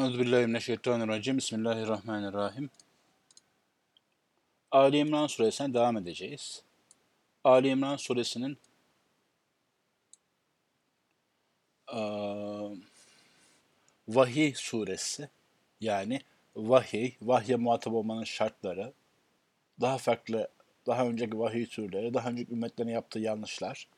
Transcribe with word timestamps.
Euzubillahimineşşeytanirracim. 0.00 1.36
Bismillahirrahmanirrahim. 1.36 2.70
Ali 4.70 4.98
İmran 4.98 5.26
suresine 5.26 5.74
devam 5.74 5.96
edeceğiz. 5.96 6.62
Ali 7.44 7.68
İmran 7.68 7.96
suresinin 7.96 8.58
eee, 11.92 12.70
vahiy 14.08 14.54
suresi 14.54 15.28
yani 15.80 16.20
vahiy, 16.56 17.12
vahye 17.22 17.56
muhatap 17.56 17.94
olmanın 17.94 18.24
şartları, 18.24 18.92
daha 19.80 19.98
farklı, 19.98 20.48
daha 20.86 21.06
önceki 21.06 21.38
vahiy 21.38 21.66
türleri, 21.66 22.14
daha 22.14 22.28
önceki 22.28 22.52
ümmetlerin 22.52 22.90
yaptığı 22.90 23.18
yanlışlar, 23.18 23.88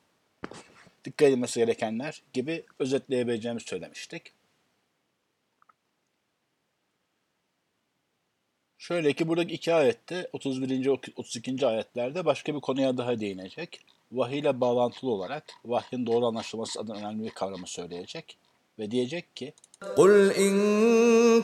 dikkat 1.05 1.29
edilmesi 1.29 1.61
gerekenler 1.61 2.23
gibi 2.33 2.65
özetleyebileceğimizi 2.79 3.67
söylemiştik. 3.67 4.42
Şöyle 8.82 9.14
ki 9.14 9.28
buradaki 9.28 9.54
iki 9.54 9.74
ayette 9.74 10.30
31. 10.34 10.88
32. 11.16 11.68
ayetlerde 11.68 12.26
başka 12.26 12.56
bir 12.56 12.60
konuya 12.60 12.98
daha 12.98 13.20
değinecek. 13.20 13.80
Vahiy 14.12 14.40
ile 14.40 14.62
bağlantılı 14.62 15.12
olarak 15.12 15.44
vahyin 15.66 16.06
doğru 16.06 16.26
anlaşılması 16.26 16.80
adına 16.80 16.96
önemli 16.96 17.24
bir 17.24 17.30
kavramı 17.30 17.68
söyleyecek. 17.68 18.38
Ve 18.80 18.92
diyecek 18.92 19.36
ki 19.36 19.54
قل 19.98 20.14
إن 20.46 20.56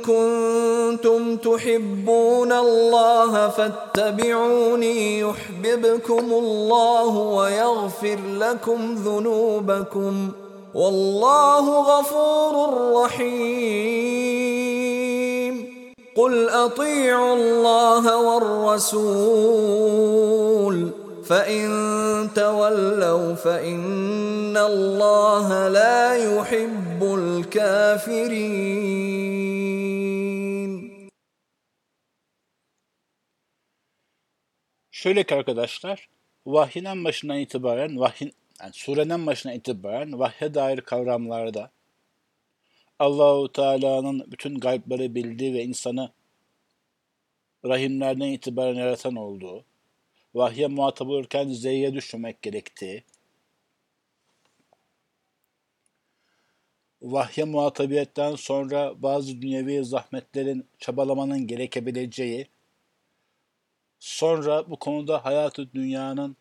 كنتم 0.09 1.21
تحبون 1.47 2.52
الله 2.52 3.49
فاتبعوني 3.49 5.20
يحببكم 5.20 6.25
الله 6.43 7.11
ويغفر 7.38 8.20
لكم 8.43 8.95
ذنوبكم 8.95 10.31
والله 10.73 11.65
غفور 11.91 12.53
رحيم 12.97 14.47
قل 16.17 16.49
أطيعوا 16.49 17.36
الله 17.36 18.17
والرسول 18.27 19.44
فإن 21.23 21.69
تولوا 22.36 23.36
فإن 23.36 24.58
الله 24.58 25.67
لا 25.67 26.16
يحب 26.16 27.03
الكافرين 27.03 28.73
şöyle 34.91 35.23
ki 35.23 35.36
arkadaşlar 35.36 36.09
vahyin 36.45 37.05
başından 37.05 37.38
itibaren 37.38 37.99
vahyin 37.99 38.33
yani 38.61 38.73
surenin 38.73 39.27
başına 39.27 39.53
itibaren 39.53 40.19
vahye 40.19 40.53
dair 40.53 40.81
kavramlarda 40.81 41.72
Allahu 42.98 43.52
Teala'nın 43.52 44.32
bütün 44.32 44.60
gaybları 44.60 45.14
bildiği 45.14 45.54
ve 45.54 45.64
insanı 45.64 46.12
rahimlerden 47.64 48.28
itibaren 48.28 48.74
yaratan 48.74 49.16
olduğu, 49.16 49.64
vahye 50.34 50.66
muhatap 50.66 51.08
olurken 51.08 51.48
zeyye 51.48 51.94
düşmemek 51.94 52.42
gerektiği, 52.42 53.05
vahye 57.02 57.44
muhatabiyetten 57.44 58.34
sonra 58.34 59.02
bazı 59.02 59.42
dünyevi 59.42 59.84
zahmetlerin 59.84 60.66
çabalamanın 60.78 61.46
gerekebileceği, 61.46 62.48
sonra 63.98 64.70
bu 64.70 64.78
konuda 64.78 65.24
hayatı 65.24 65.72
dünyanın 65.72 66.36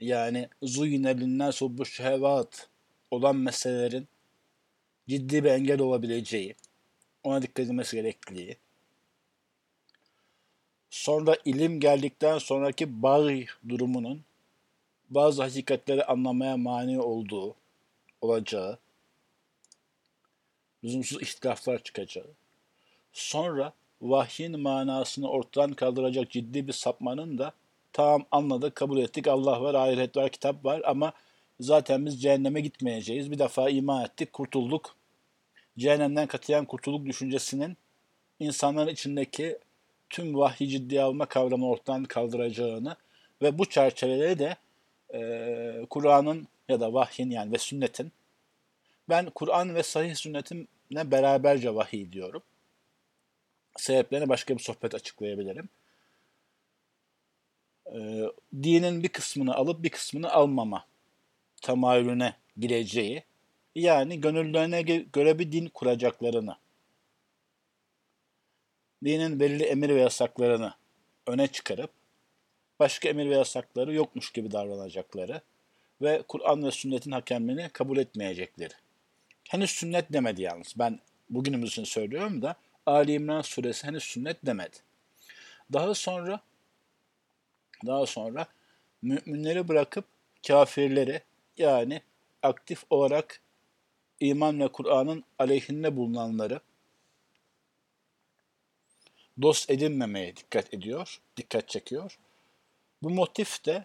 yani 0.00 0.48
zuyinelinden 0.62 1.52
bu 1.60 1.86
şehvat 1.86 2.68
olan 3.10 3.36
meselelerin 3.36 4.08
ciddi 5.08 5.44
bir 5.44 5.50
engel 5.50 5.80
olabileceği, 5.80 6.54
ona 7.24 7.42
dikkat 7.42 7.66
edilmesi 7.66 7.96
gerektiği, 7.96 8.56
sonra 10.90 11.36
ilim 11.44 11.80
geldikten 11.80 12.38
sonraki 12.38 13.02
bağ 13.02 13.28
durumunun 13.68 14.24
bazı 15.10 15.42
hakikatleri 15.42 16.04
anlamaya 16.04 16.56
mani 16.56 17.00
olduğu, 17.00 17.54
olacağı, 18.20 18.78
lüzumsuz 20.84 21.22
ihtilaflar 21.22 21.82
çıkacağı, 21.82 22.30
sonra 23.12 23.72
vahyin 24.02 24.60
manasını 24.60 25.30
ortadan 25.30 25.72
kaldıracak 25.72 26.30
ciddi 26.30 26.66
bir 26.66 26.72
sapmanın 26.72 27.38
da 27.38 27.52
tamam 27.92 28.24
anladık, 28.30 28.74
kabul 28.76 28.98
ettik, 28.98 29.28
Allah 29.28 29.62
var, 29.62 29.74
ahiret 29.74 30.16
var, 30.16 30.30
kitap 30.30 30.64
var 30.64 30.82
ama 30.84 31.12
zaten 31.60 32.06
biz 32.06 32.22
cehenneme 32.22 32.60
gitmeyeceğiz. 32.60 33.30
Bir 33.30 33.38
defa 33.38 33.70
iman 33.70 34.04
ettik, 34.04 34.32
kurtulduk. 34.32 34.97
Cehennemden 35.78 36.26
katiyen 36.26 36.64
kurtulduk 36.64 37.06
düşüncesinin 37.06 37.76
insanların 38.40 38.88
içindeki 38.88 39.58
tüm 40.10 40.34
vahyi 40.34 40.68
ciddiye 40.68 41.02
alma 41.02 41.26
kavramını 41.26 41.68
ortadan 41.68 42.04
kaldıracağını 42.04 42.96
ve 43.42 43.58
bu 43.58 43.68
çerçevede 43.68 44.38
de 44.38 44.56
e, 45.14 45.86
Kur'an'ın 45.90 46.48
ya 46.68 46.80
da 46.80 46.92
vahyin 46.92 47.30
yani 47.30 47.52
ve 47.52 47.58
sünnetin 47.58 48.12
ben 49.08 49.30
Kur'an 49.30 49.74
ve 49.74 49.82
sahih 49.82 50.14
sünnetimle 50.14 51.10
beraberce 51.10 51.74
vahiy 51.74 52.12
diyorum. 52.12 52.42
Sebeplerini 53.76 54.28
başka 54.28 54.56
bir 54.56 54.62
sohbet 54.62 54.94
açıklayabilirim. 54.94 55.68
E, 57.86 58.24
dinin 58.62 59.02
bir 59.02 59.08
kısmını 59.08 59.54
alıp 59.54 59.82
bir 59.82 59.90
kısmını 59.90 60.32
almama 60.32 60.86
tamayülüne 61.62 62.34
gireceği 62.56 63.22
yani 63.74 64.20
gönüllerine 64.20 64.82
göre 64.82 65.38
bir 65.38 65.52
din 65.52 65.66
kuracaklarını 65.66 66.56
dinin 69.04 69.40
belirli 69.40 69.64
emir 69.64 69.88
ve 69.88 70.00
yasaklarını 70.00 70.74
öne 71.26 71.46
çıkarıp 71.46 71.90
başka 72.78 73.08
emir 73.08 73.30
ve 73.30 73.34
yasakları 73.34 73.94
yokmuş 73.94 74.32
gibi 74.32 74.50
davranacakları 74.50 75.40
ve 76.02 76.22
Kur'an 76.28 76.64
ve 76.64 76.70
sünnetin 76.70 77.10
hakemliğini 77.10 77.68
kabul 77.68 77.98
etmeyecekleri. 77.98 78.74
Henüz 79.48 79.70
sünnet 79.70 80.12
demedi 80.12 80.42
yalnız. 80.42 80.74
Ben 80.78 81.00
bugünümüz 81.30 81.70
için 81.70 81.84
söylüyorum 81.84 82.42
da 82.42 82.56
Ali 82.86 83.12
İmran 83.12 83.42
suresi 83.42 83.86
henüz 83.86 84.02
sünnet 84.02 84.46
demedi. 84.46 84.76
Daha 85.72 85.94
sonra 85.94 86.40
daha 87.86 88.06
sonra 88.06 88.46
müminleri 89.02 89.68
bırakıp 89.68 90.04
kafirleri 90.46 91.22
yani 91.58 92.02
aktif 92.42 92.84
olarak 92.90 93.40
iman 94.20 94.60
ve 94.60 94.68
Kur'an'ın 94.68 95.24
aleyhinde 95.38 95.96
bulunanları 95.96 96.60
dost 99.42 99.70
edinmemeye 99.70 100.36
dikkat 100.36 100.74
ediyor, 100.74 101.20
dikkat 101.36 101.68
çekiyor. 101.68 102.18
Bu 103.02 103.10
motif 103.10 103.64
de 103.66 103.84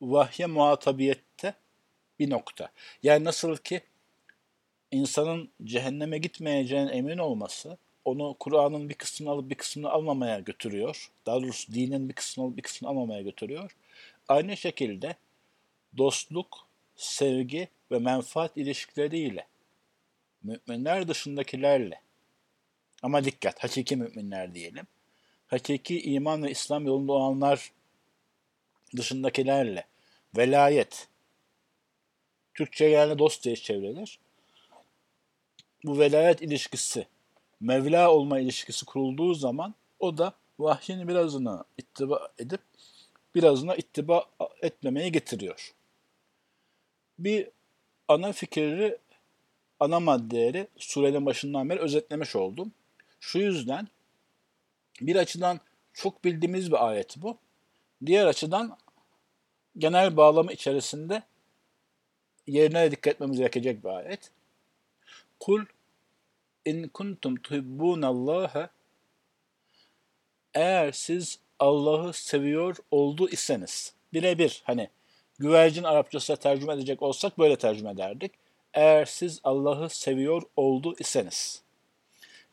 vahye 0.00 0.46
muhatabiyette 0.46 1.54
bir 2.18 2.30
nokta. 2.30 2.72
Yani 3.02 3.24
nasıl 3.24 3.56
ki 3.56 3.80
insanın 4.90 5.50
cehenneme 5.64 6.18
gitmeyeceğine 6.18 6.90
emin 6.90 7.18
olması 7.18 7.78
onu 8.04 8.36
Kur'an'ın 8.40 8.88
bir 8.88 8.94
kısmını 8.94 9.30
alıp 9.30 9.50
bir 9.50 9.54
kısmını 9.54 9.90
almamaya 9.90 10.38
götürüyor. 10.38 11.10
Daha 11.26 11.42
doğrusu 11.42 11.74
dinin 11.74 12.08
bir 12.08 12.14
kısmını 12.14 12.46
alıp 12.46 12.56
bir 12.56 12.62
kısmını 12.62 12.90
almamaya 12.90 13.22
götürüyor. 13.22 13.76
Aynı 14.28 14.56
şekilde 14.56 15.16
dostluk, 15.96 16.66
sevgi 16.96 17.68
ve 17.90 17.98
menfaat 17.98 18.56
ilişkileriyle 18.56 19.46
müminler 20.42 21.08
dışındakilerle 21.08 22.00
ama 23.02 23.24
dikkat, 23.24 23.64
hakiki 23.64 23.96
müminler 23.96 24.54
diyelim. 24.54 24.86
Hakiki 25.46 26.02
iman 26.02 26.42
ve 26.42 26.50
İslam 26.50 26.86
yolunda 26.86 27.12
olanlar 27.12 27.72
dışındakilerle 28.96 29.86
velayet, 30.36 31.08
Türkçe 32.54 32.84
yani 32.84 33.18
dost 33.18 33.44
diye 33.44 33.56
çevrilir. 33.56 34.18
Bu 35.84 35.98
velayet 35.98 36.42
ilişkisi, 36.42 37.06
Mevla 37.60 38.10
olma 38.10 38.38
ilişkisi 38.38 38.86
kurulduğu 38.86 39.34
zaman 39.34 39.74
o 39.98 40.18
da 40.18 40.32
vahyin 40.58 41.08
birazını 41.08 41.64
ittiba 41.78 42.32
edip 42.38 42.60
birazına 43.34 43.76
ittiba 43.76 44.24
etmemeye 44.62 45.08
getiriyor. 45.08 45.74
Bir 47.18 47.48
ana 48.08 48.32
fikri, 48.32 48.98
ana 49.80 50.00
maddeleri 50.00 50.68
surenin 50.76 51.26
başından 51.26 51.70
beri 51.70 51.80
özetlemiş 51.80 52.36
oldum. 52.36 52.72
Şu 53.20 53.38
yüzden 53.38 53.88
bir 55.00 55.16
açıdan 55.16 55.60
çok 55.92 56.24
bildiğimiz 56.24 56.72
bir 56.72 56.88
ayet 56.88 57.16
bu. 57.16 57.38
Diğer 58.06 58.26
açıdan 58.26 58.78
genel 59.78 60.16
bağlamı 60.16 60.52
içerisinde 60.52 61.22
yerine 62.46 62.90
dikkat 62.90 63.14
etmemiz 63.14 63.38
gerekecek 63.38 63.84
bir 63.84 63.88
ayet. 63.88 64.30
Kul 65.40 65.64
in 66.64 66.88
kuntum 66.88 67.36
tuhibbunallaha 67.36 68.70
eğer 70.54 70.92
siz 70.92 71.38
Allah'ı 71.58 72.12
seviyor 72.12 72.76
oldu 72.90 73.28
iseniz 73.28 73.94
birebir 74.12 74.62
hani 74.64 74.90
güvercin 75.38 75.82
Arapçasına 75.82 76.36
tercüme 76.36 76.74
edecek 76.74 77.02
olsak 77.02 77.38
böyle 77.38 77.56
tercüme 77.56 77.90
ederdik. 77.90 78.32
Eğer 78.74 79.04
siz 79.04 79.40
Allah'ı 79.44 79.90
seviyor 79.90 80.42
oldu 80.56 80.94
iseniz 80.98 81.62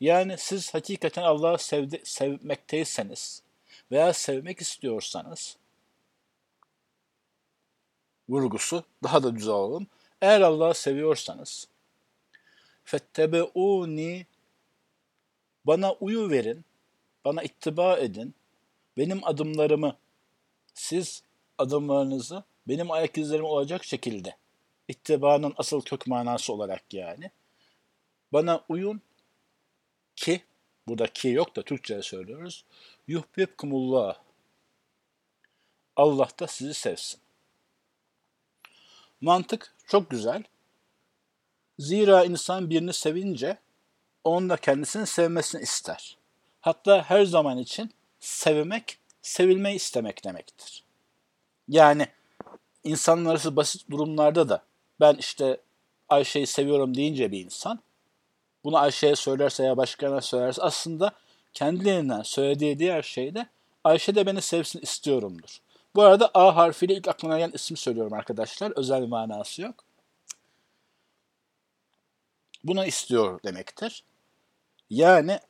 Yani 0.00 0.34
siz 0.38 0.74
hakikaten 0.74 1.22
Allah'ı 1.22 1.58
sevdi, 1.58 2.00
sevmekteyseniz 2.04 3.42
veya 3.90 4.12
sevmek 4.12 4.60
istiyorsanız 4.60 5.56
vurgusu 8.28 8.84
daha 9.02 9.22
da 9.22 9.36
düz 9.36 9.48
alalım. 9.48 9.86
Eğer 10.20 10.40
Allah'ı 10.40 10.74
seviyorsanız 10.74 11.68
fettebeuni 12.84 14.26
bana 15.64 15.92
uyu 15.92 16.30
verin, 16.30 16.64
bana 17.24 17.42
ittiba 17.42 17.98
edin, 17.98 18.34
benim 18.96 19.24
adımlarımı 19.24 19.96
siz 20.74 21.22
adımlarınızı 21.58 22.44
benim 22.68 22.90
ayak 22.90 23.18
izlerim 23.18 23.44
olacak 23.44 23.84
şekilde 23.84 24.36
ittibanın 24.88 25.54
asıl 25.56 25.82
kök 25.82 26.06
manası 26.06 26.52
olarak 26.52 26.94
yani 26.94 27.30
bana 28.32 28.64
uyun 28.68 29.00
ki 30.16 30.42
burada 30.88 31.06
ki 31.06 31.28
yok 31.28 31.56
da 31.56 31.62
Türkçe 31.62 32.02
söylüyoruz. 32.02 32.64
Yuhbibkumullah. 33.08 34.18
Allah 35.96 36.28
da 36.40 36.46
sizi 36.46 36.74
sevsin. 36.74 37.20
Mantık 39.20 39.74
çok 39.86 40.10
güzel. 40.10 40.42
Zira 41.78 42.24
insan 42.24 42.70
birini 42.70 42.92
sevince 42.92 43.58
onun 44.24 44.48
da 44.48 44.56
kendisini 44.56 45.06
sevmesini 45.06 45.62
ister. 45.62 46.16
Hatta 46.60 47.02
her 47.02 47.24
zaman 47.24 47.58
için 47.58 47.90
sevmek, 48.20 48.98
sevilmeyi 49.22 49.76
istemek 49.76 50.24
demektir. 50.24 50.84
Yani 51.68 52.08
insanlar 52.84 53.30
arası 53.30 53.56
basit 53.56 53.90
durumlarda 53.90 54.48
da 54.48 54.62
ben 55.00 55.14
işte 55.14 55.60
Ayşe'yi 56.08 56.46
seviyorum 56.46 56.96
deyince 56.96 57.32
bir 57.32 57.44
insan 57.44 57.80
bunu 58.64 58.78
Ayşe'ye 58.78 59.16
söylerse 59.16 59.64
ya 59.64 59.76
başkana 59.76 60.20
söylerse 60.20 60.62
aslında 60.62 61.12
kendilerinden 61.52 62.22
söylediği 62.22 62.78
diğer 62.78 63.02
şey 63.02 63.34
de 63.34 63.46
Ayşe 63.84 64.14
de 64.14 64.26
beni 64.26 64.42
sevsin 64.42 64.80
istiyorumdur. 64.80 65.60
Bu 65.94 66.02
arada 66.02 66.30
A 66.34 66.56
harfiyle 66.56 66.94
ilk 66.94 67.08
aklıma 67.08 67.38
gelen 67.38 67.52
ismi 67.52 67.76
söylüyorum 67.76 68.12
arkadaşlar. 68.12 68.72
Özel 68.76 69.02
bir 69.02 69.08
manası 69.08 69.62
yok. 69.62 69.84
Buna 72.64 72.86
istiyor 72.86 73.42
demektir. 73.42 74.04
Yani 74.90 75.40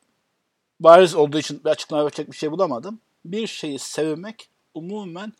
bariz 0.79 1.15
olduğu 1.15 1.39
için 1.39 1.63
bir 1.63 1.69
açıklama 1.69 2.03
yapacak 2.03 2.31
bir 2.31 2.37
şey 2.37 2.51
bulamadım. 2.51 2.99
Bir 3.25 3.47
şeyi 3.47 3.79
sevmek 3.79 4.49
umumen 4.73 5.33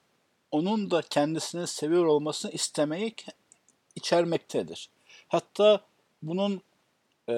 onun 0.56 0.92
da 0.92 1.02
kendisini 1.02 1.68
seviyor 1.68 2.06
olmasını 2.06 2.52
istemeyi 2.52 3.16
içermektedir. 3.96 4.90
Hatta 5.28 5.82
bunun 6.22 6.62
e, 7.30 7.34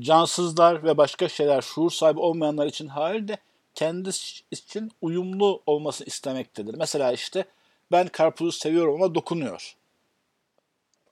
cansızlar 0.00 0.84
ve 0.84 0.96
başka 0.96 1.28
şeyler 1.28 1.62
şuur 1.62 1.90
sahibi 1.90 2.20
olmayanlar 2.20 2.66
için 2.66 2.88
hali 2.88 3.28
de 3.28 3.38
kendisi 3.74 4.42
için 4.50 4.92
uyumlu 5.02 5.62
olmasını 5.66 6.06
istemektedir. 6.06 6.74
Mesela 6.74 7.12
işte 7.12 7.44
ben 7.92 8.08
karpuzu 8.08 8.52
seviyorum 8.52 8.94
ama 8.94 9.14
dokunuyor. 9.14 9.76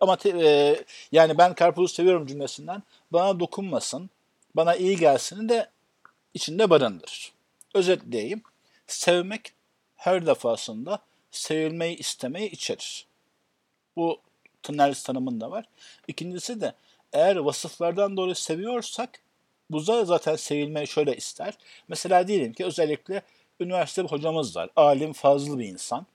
Ama 0.01 0.17
te, 0.17 0.29
e, 0.29 0.85
yani 1.13 1.39
ben 1.39 1.55
karpuzu 1.55 1.95
seviyorum 1.95 2.27
cümlesinden 2.27 2.83
bana 3.13 3.41
dokunmasın, 3.41 4.11
bana 4.57 4.77
iyi 4.77 4.97
gelsin 4.97 5.49
de 5.49 5.71
içinde 6.35 6.71
barındır. 6.71 7.33
Özetleyeyim. 7.75 8.43
Sevmek 8.87 9.53
her 9.97 10.27
defasında 10.27 10.99
sevilmeyi 11.37 11.97
istemeyi 11.97 12.51
içerir. 12.51 13.07
Bu 13.97 14.21
Tınnerlis 14.65 15.03
tanımında 15.03 15.51
var. 15.51 15.65
İkincisi 16.09 16.61
de 16.61 16.73
eğer 17.13 17.37
vasıflardan 17.37 18.17
dolayı 18.17 18.35
seviyorsak 18.35 19.21
bu 19.71 19.87
da 19.87 20.05
zaten 20.05 20.37
sevilmeyi 20.37 20.87
şöyle 20.87 21.17
ister. 21.17 21.55
Mesela 21.89 22.29
diyelim 22.29 22.53
ki 22.53 22.65
özellikle 22.65 23.23
üniversite 23.61 24.05
bir 24.05 24.09
hocamız 24.09 24.57
var. 24.57 24.71
Alim, 24.77 25.13
fazlı 25.13 25.59
bir 25.59 25.67
insan. 25.67 26.07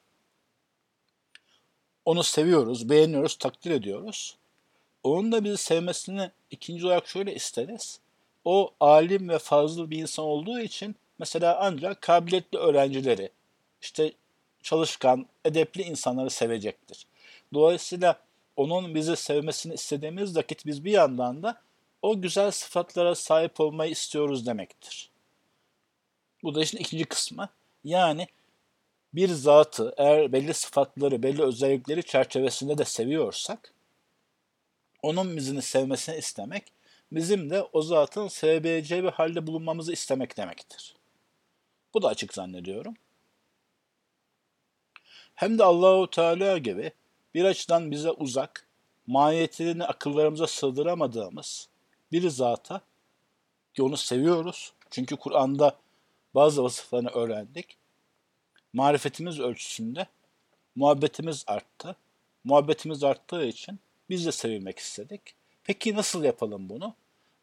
Onu 2.05 2.23
seviyoruz, 2.23 2.89
beğeniyoruz, 2.89 3.35
takdir 3.35 3.71
ediyoruz. 3.71 4.37
Onun 5.03 5.31
da 5.31 5.43
bizi 5.43 5.57
sevmesini 5.57 6.31
ikinci 6.51 6.85
olarak 6.85 7.07
şöyle 7.07 7.35
isteriz. 7.35 7.99
O 8.45 8.73
alim 8.79 9.29
ve 9.29 9.39
fazlı 9.39 9.91
bir 9.91 9.97
insan 9.97 10.25
olduğu 10.25 10.59
için 10.59 10.95
mesela 11.19 11.57
ancak 11.61 12.01
kabiliyetli 12.01 12.57
öğrencileri, 12.57 13.29
işte 13.81 14.13
çalışkan, 14.63 15.25
edepli 15.45 15.81
insanları 15.81 16.29
sevecektir. 16.29 17.05
Dolayısıyla 17.53 18.19
onun 18.55 18.95
bizi 18.95 19.15
sevmesini 19.15 19.73
istediğimiz 19.73 20.35
vakit 20.35 20.65
biz 20.65 20.85
bir 20.85 20.91
yandan 20.91 21.43
da 21.43 21.61
o 22.01 22.21
güzel 22.21 22.51
sıfatlara 22.51 23.15
sahip 23.15 23.59
olmayı 23.59 23.91
istiyoruz 23.91 24.45
demektir. 24.45 25.09
Bu 26.43 26.55
da 26.55 26.61
işin 26.61 26.77
ikinci 26.77 27.05
kısmı. 27.05 27.49
Yani 27.83 28.27
bir 29.13 29.29
zatı 29.29 29.93
eğer 29.97 30.31
belli 30.31 30.53
sıfatları, 30.53 31.23
belli 31.23 31.43
özellikleri 31.43 32.03
çerçevesinde 32.03 32.77
de 32.77 32.85
seviyorsak, 32.85 33.73
onun 35.03 35.37
bizini 35.37 35.61
sevmesini 35.61 36.17
istemek, 36.17 36.63
bizim 37.11 37.49
de 37.49 37.63
o 37.63 37.81
zatın 37.81 38.27
sevebileceği 38.27 39.03
bir 39.03 39.11
halde 39.11 39.47
bulunmamızı 39.47 39.93
istemek 39.93 40.37
demektir. 40.37 40.95
Bu 41.93 42.01
da 42.01 42.07
açık 42.07 42.33
zannediyorum. 42.33 42.95
Hem 45.39 45.59
de 45.59 45.63
Allahu 45.63 46.09
Teala 46.09 46.57
gibi 46.57 46.91
bir 47.33 47.43
açıdan 47.43 47.91
bize 47.91 48.11
uzak, 48.11 48.67
mahiyetlerini 49.07 49.85
akıllarımıza 49.85 50.47
sığdıramadığımız 50.47 51.69
bir 52.11 52.29
zata 52.29 52.81
ki 53.73 53.83
onu 53.83 53.97
seviyoruz. 53.97 54.73
Çünkü 54.89 55.15
Kur'an'da 55.15 55.77
bazı 56.35 56.63
vasıflarını 56.63 57.09
öğrendik. 57.09 57.77
Marifetimiz 58.73 59.39
ölçüsünde 59.39 60.07
muhabbetimiz 60.75 61.43
arttı. 61.47 61.95
Muhabbetimiz 62.43 63.03
arttığı 63.03 63.45
için 63.45 63.79
biz 64.09 64.25
de 64.25 64.31
sevilmek 64.31 64.79
istedik. 64.79 65.21
Peki 65.63 65.95
nasıl 65.95 66.23
yapalım 66.23 66.69
bunu? 66.69 66.93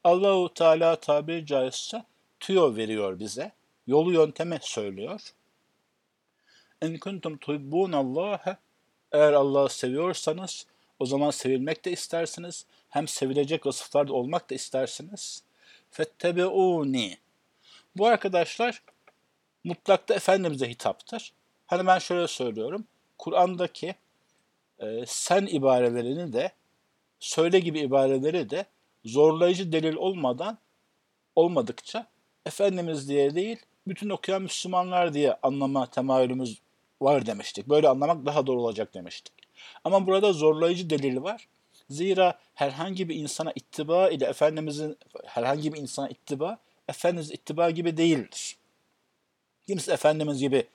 Allahu 0.05 0.55
Teala 0.55 0.97
tabiri 0.97 1.47
caizse 1.47 2.05
tüyo 2.41 2.77
veriyor 2.77 3.19
bize. 3.19 3.53
Yolu 3.87 4.13
yöntemi 4.13 4.59
söylüyor. 4.63 5.33
En 6.83 6.99
kuntum 6.99 7.37
tuhibbunallaha 7.37 8.57
eğer 9.13 9.33
Allah'ı 9.33 9.69
seviyorsanız 9.69 10.67
o 10.99 11.07
zaman 11.07 11.31
sevilmek 11.31 11.85
de 11.85 11.93
istersiniz. 11.93 12.67
Hem 12.89 13.09
sevilecek 13.09 13.67
vasıflarda 13.67 14.13
olmak 14.13 14.51
da 14.51 14.55
istersiniz. 14.55 15.43
Fettebeuni. 15.91 17.19
Bu 17.97 18.07
arkadaşlar 18.07 18.83
mutlakta 19.65 20.15
Efendimiz'e 20.15 20.69
hitaptır. 20.69 21.33
Hani 21.67 21.87
ben 21.87 21.99
şöyle 21.99 22.27
söylüyorum. 22.27 22.85
Kur'an'daki 23.19 23.95
e, 24.79 25.05
sen 25.07 25.47
ibarelerini 25.47 26.33
de 26.33 26.53
söyle 27.21 27.61
gibi 27.61 27.81
ibareleri 27.81 28.51
de 28.51 28.67
zorlayıcı 29.05 29.73
delil 29.73 29.95
olmadan 29.95 30.59
olmadıkça 31.37 32.07
Efendimiz 32.47 33.09
diye 33.09 33.35
değil 33.35 33.59
bütün 33.87 34.11
okuyan 34.11 34.43
Müslümanlar 34.43 35.15
diye 35.15 35.37
anlama 35.43 35.87
temayülümüz 35.87 36.66
var 37.01 37.27
demiştik. 37.27 37.69
Böyle 37.69 37.89
anlamak 37.89 38.27
daha 38.27 38.47
doğru 38.47 38.63
olacak 38.63 38.95
demiştik. 38.95 39.33
Ama 39.85 40.07
burada 40.07 40.33
zorlayıcı 40.33 40.91
delil 40.91 41.23
var. 41.23 41.49
Zira 41.91 42.39
herhangi 42.55 43.09
bir 43.09 43.15
insana 43.15 43.53
ittiba 43.55 44.11
ile 44.11 44.27
Efendimizin 44.27 44.97
herhangi 45.25 45.73
bir 45.73 45.79
insana 45.79 46.09
ittiba 46.09 46.59
Efendimiz 46.89 47.31
ittiba 47.31 47.71
gibi 47.71 47.97
değildir. 47.97 48.57
Kimse 49.67 49.93
Efendimiz 49.93 50.39
gibi 50.39 50.67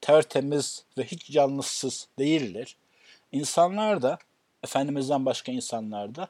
tertemiz 0.00 0.84
ve 0.98 1.04
hiç 1.04 1.30
yanlışsız 1.30 2.08
değildir. 2.18 2.76
İnsanlar 3.32 4.02
da 4.02 4.18
Efendimiz'den 4.64 5.26
başka 5.26 5.52
insanlar 5.52 6.14
da 6.14 6.28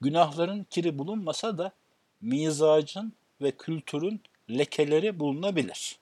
günahların 0.00 0.66
kiri 0.70 0.98
bulunmasa 0.98 1.58
da 1.58 1.72
mizacın 2.20 3.12
ve 3.40 3.50
kültürün 3.50 4.20
lekeleri 4.50 5.20
bulunabilir. 5.20 5.98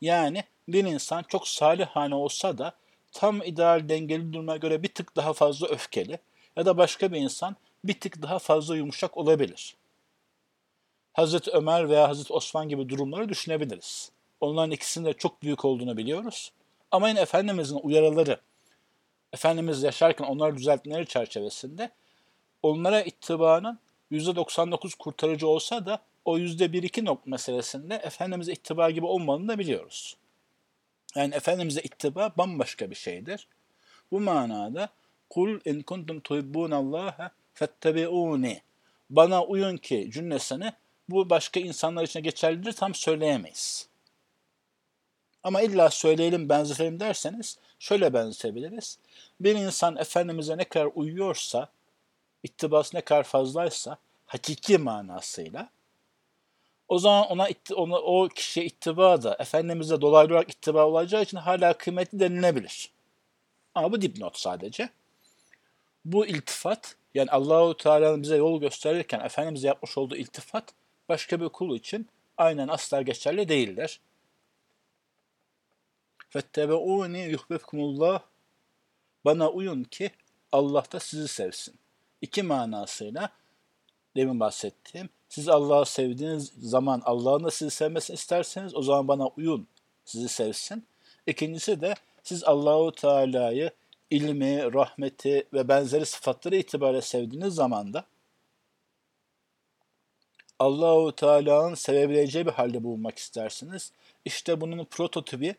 Yani 0.00 0.44
bir 0.68 0.84
insan 0.84 1.22
çok 1.22 1.48
salihane 1.48 2.14
olsa 2.14 2.58
da 2.58 2.72
tam 3.12 3.42
ideal 3.42 3.88
dengeli 3.88 4.32
duruma 4.32 4.56
göre 4.56 4.82
bir 4.82 4.88
tık 4.88 5.16
daha 5.16 5.32
fazla 5.32 5.68
öfkeli 5.68 6.18
ya 6.56 6.66
da 6.66 6.76
başka 6.76 7.12
bir 7.12 7.20
insan 7.20 7.56
bir 7.84 8.00
tık 8.00 8.22
daha 8.22 8.38
fazla 8.38 8.76
yumuşak 8.76 9.16
olabilir. 9.16 9.76
Hazreti 11.12 11.50
Ömer 11.50 11.88
veya 11.88 12.08
Hazreti 12.08 12.32
Osman 12.32 12.68
gibi 12.68 12.88
durumları 12.88 13.28
düşünebiliriz. 13.28 14.10
Onların 14.40 14.70
ikisinin 14.70 15.06
de 15.06 15.12
çok 15.12 15.42
büyük 15.42 15.64
olduğunu 15.64 15.96
biliyoruz. 15.96 16.52
Ama 16.90 17.08
yine 17.08 17.20
Efendimizin 17.20 17.80
uyarıları, 17.82 18.40
Efendimiz 19.32 19.82
yaşarken 19.82 20.24
onları 20.24 20.56
düzeltmeleri 20.56 21.06
çerçevesinde 21.06 21.90
onlara 22.62 23.02
ittibanın 23.02 23.78
%99 24.12 24.96
kurtarıcı 24.98 25.48
olsa 25.48 25.86
da 25.86 25.98
o 26.28 26.38
%1-2 26.38 27.04
nok 27.04 27.26
meselesinde 27.26 27.94
Efendimiz'e 27.94 28.52
ittiba 28.52 28.90
gibi 28.90 29.06
olmadığını 29.06 29.48
da 29.48 29.58
biliyoruz. 29.58 30.16
Yani 31.14 31.34
Efendimiz'e 31.34 31.82
ittiba 31.82 32.32
bambaşka 32.38 32.90
bir 32.90 32.94
şeydir. 32.94 33.48
Bu 34.10 34.20
manada 34.20 34.88
kul 35.30 35.60
in 35.64 35.82
kuntum 35.82 36.20
tuhibbunallaha 36.20 37.30
fettebi'uni 37.54 38.62
bana 39.10 39.44
uyun 39.44 39.76
ki 39.76 40.10
cümlesini 40.12 40.72
bu 41.08 41.30
başka 41.30 41.60
insanlar 41.60 42.04
için 42.04 42.22
geçerlidir 42.22 42.72
tam 42.72 42.94
söyleyemeyiz. 42.94 43.88
Ama 45.42 45.62
illa 45.62 45.90
söyleyelim, 45.90 46.48
benzetelim 46.48 47.00
derseniz 47.00 47.58
şöyle 47.78 48.14
benzetebiliriz. 48.14 48.98
Bir 49.40 49.54
insan 49.54 49.96
Efendimiz'e 49.96 50.56
ne 50.56 50.64
kadar 50.64 50.88
uyuyorsa, 50.94 51.68
ittibası 52.42 52.96
ne 52.96 53.00
kadar 53.00 53.22
fazlaysa, 53.22 53.96
hakiki 54.26 54.78
manasıyla, 54.78 55.70
o 56.88 56.98
zaman 56.98 57.26
ona, 57.30 57.48
ona 57.74 57.98
o 57.98 58.28
kişiye 58.28 58.66
ittiba 58.66 59.22
da 59.22 59.36
Efendimiz'e 59.38 60.00
dolaylı 60.00 60.34
olarak 60.34 60.50
ittiba 60.50 60.86
olacağı 60.86 61.22
için 61.22 61.36
hala 61.36 61.78
kıymetli 61.78 62.20
denilebilir. 62.20 62.90
Ama 63.74 63.92
bu 63.92 64.02
dipnot 64.02 64.38
sadece. 64.38 64.88
Bu 66.04 66.26
iltifat, 66.26 66.96
yani 67.14 67.30
Allahu 67.30 67.76
Teala'nın 67.76 68.22
bize 68.22 68.36
yol 68.36 68.60
gösterirken 68.60 69.20
Efendimiz'e 69.20 69.66
yapmış 69.66 69.98
olduğu 69.98 70.16
iltifat 70.16 70.74
başka 71.08 71.40
bir 71.40 71.48
kul 71.48 71.76
için 71.76 72.08
aynen 72.36 72.68
asla 72.68 73.02
geçerli 73.02 73.48
değildir. 73.48 74.00
Fettebe'uni 76.28 77.20
yuhbebkumullah 77.20 78.20
Bana 79.24 79.50
uyun 79.50 79.84
ki 79.84 80.10
Allah 80.52 80.84
da 80.92 81.00
sizi 81.00 81.28
sevsin. 81.28 81.74
İki 82.20 82.42
manasıyla 82.42 83.30
demin 84.16 84.40
bahsettiğim 84.40 85.08
siz 85.28 85.48
Allah'ı 85.48 85.86
sevdiğiniz 85.86 86.52
zaman 86.58 87.02
Allah'ın 87.04 87.44
da 87.44 87.50
sizi 87.50 87.70
sevmesini 87.70 88.14
isterseniz 88.14 88.74
o 88.74 88.82
zaman 88.82 89.08
bana 89.08 89.26
uyun 89.26 89.68
sizi 90.04 90.28
sevsin. 90.28 90.86
İkincisi 91.26 91.80
de 91.80 91.94
siz 92.22 92.44
Allahu 92.44 92.92
Teala'yı 92.92 93.70
ilmi, 94.10 94.74
rahmeti 94.74 95.44
ve 95.52 95.68
benzeri 95.68 96.06
sıfatları 96.06 96.56
itibariyle 96.56 97.02
sevdiğiniz 97.02 97.54
zaman 97.54 97.94
da 97.94 98.04
Allahu 100.58 101.12
Teala'nın 101.16 101.74
sevebileceği 101.74 102.46
bir 102.46 102.52
halde 102.52 102.84
bulunmak 102.84 103.18
istersiniz. 103.18 103.92
İşte 104.24 104.60
bunun 104.60 104.84
prototipi 104.84 105.56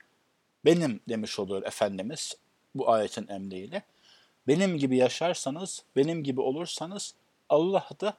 benim 0.66 1.00
demiş 1.10 1.40
oluyor 1.40 1.64
Efendimiz 1.64 2.38
bu 2.76 2.92
ayetin 2.92 3.28
emriyle. 3.28 3.84
Benim 4.48 4.78
gibi 4.78 4.98
yaşarsanız, 4.98 5.84
benim 5.96 6.24
gibi 6.24 6.42
olursanız 6.42 7.16
Allah 7.50 7.88
da 8.02 8.18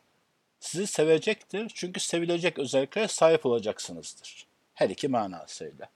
sizi 0.61 0.87
sevecektir. 0.87 1.73
Çünkü 1.75 2.01
sevilecek 2.01 2.59
özelliklere 2.59 3.09
sahip 3.09 3.47
olacaksınızdır. 3.47 4.47
Her 4.75 4.91
iki 4.91 5.09
manasıyla. 5.09 5.87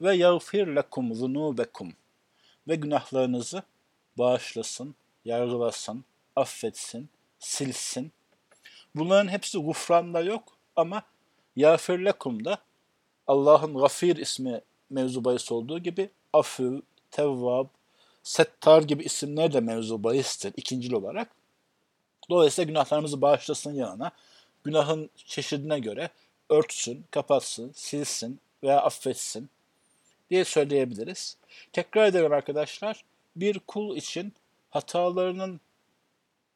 Ve 0.00 0.16
yağfir 0.16 0.66
lekum 0.66 1.14
zunubekum 1.14 1.92
ve 2.68 2.74
günahlarınızı 2.74 3.62
bağışlasın, 4.18 4.94
yargılasın, 5.24 6.04
affetsin, 6.36 7.08
silsin. 7.38 8.12
Bunların 8.94 9.28
hepsi 9.28 9.58
gufranda 9.58 10.20
yok 10.20 10.42
ama 10.76 11.02
yağfir 11.56 11.98
lekum 11.98 12.44
da 12.44 12.58
Allah'ın 13.26 13.74
gafir 13.74 14.16
ismi 14.16 14.60
mevzu 14.90 15.24
bahis 15.24 15.52
olduğu 15.52 15.78
gibi 15.78 16.10
afü, 16.32 16.82
tevvab, 17.10 17.66
settar 18.22 18.82
gibi 18.82 19.04
isimler 19.04 19.52
de 19.52 19.60
mevzu 19.60 20.04
bahistir 20.04 20.52
ikincil 20.56 20.92
olarak. 20.92 21.41
Dolayısıyla 22.32 22.68
günahlarımızı 22.68 23.22
bağışlasın 23.22 23.74
yanına, 23.74 24.10
günahın 24.64 25.10
çeşidine 25.16 25.78
göre 25.78 26.10
örtsün, 26.48 27.04
kapatsın, 27.10 27.72
silsin 27.74 28.40
veya 28.62 28.80
affetsin 28.82 29.50
diye 30.30 30.44
söyleyebiliriz. 30.44 31.36
Tekrar 31.72 32.06
ederim 32.06 32.32
arkadaşlar, 32.32 33.04
bir 33.36 33.58
kul 33.58 33.96
için 33.96 34.32
hatalarının 34.70 35.60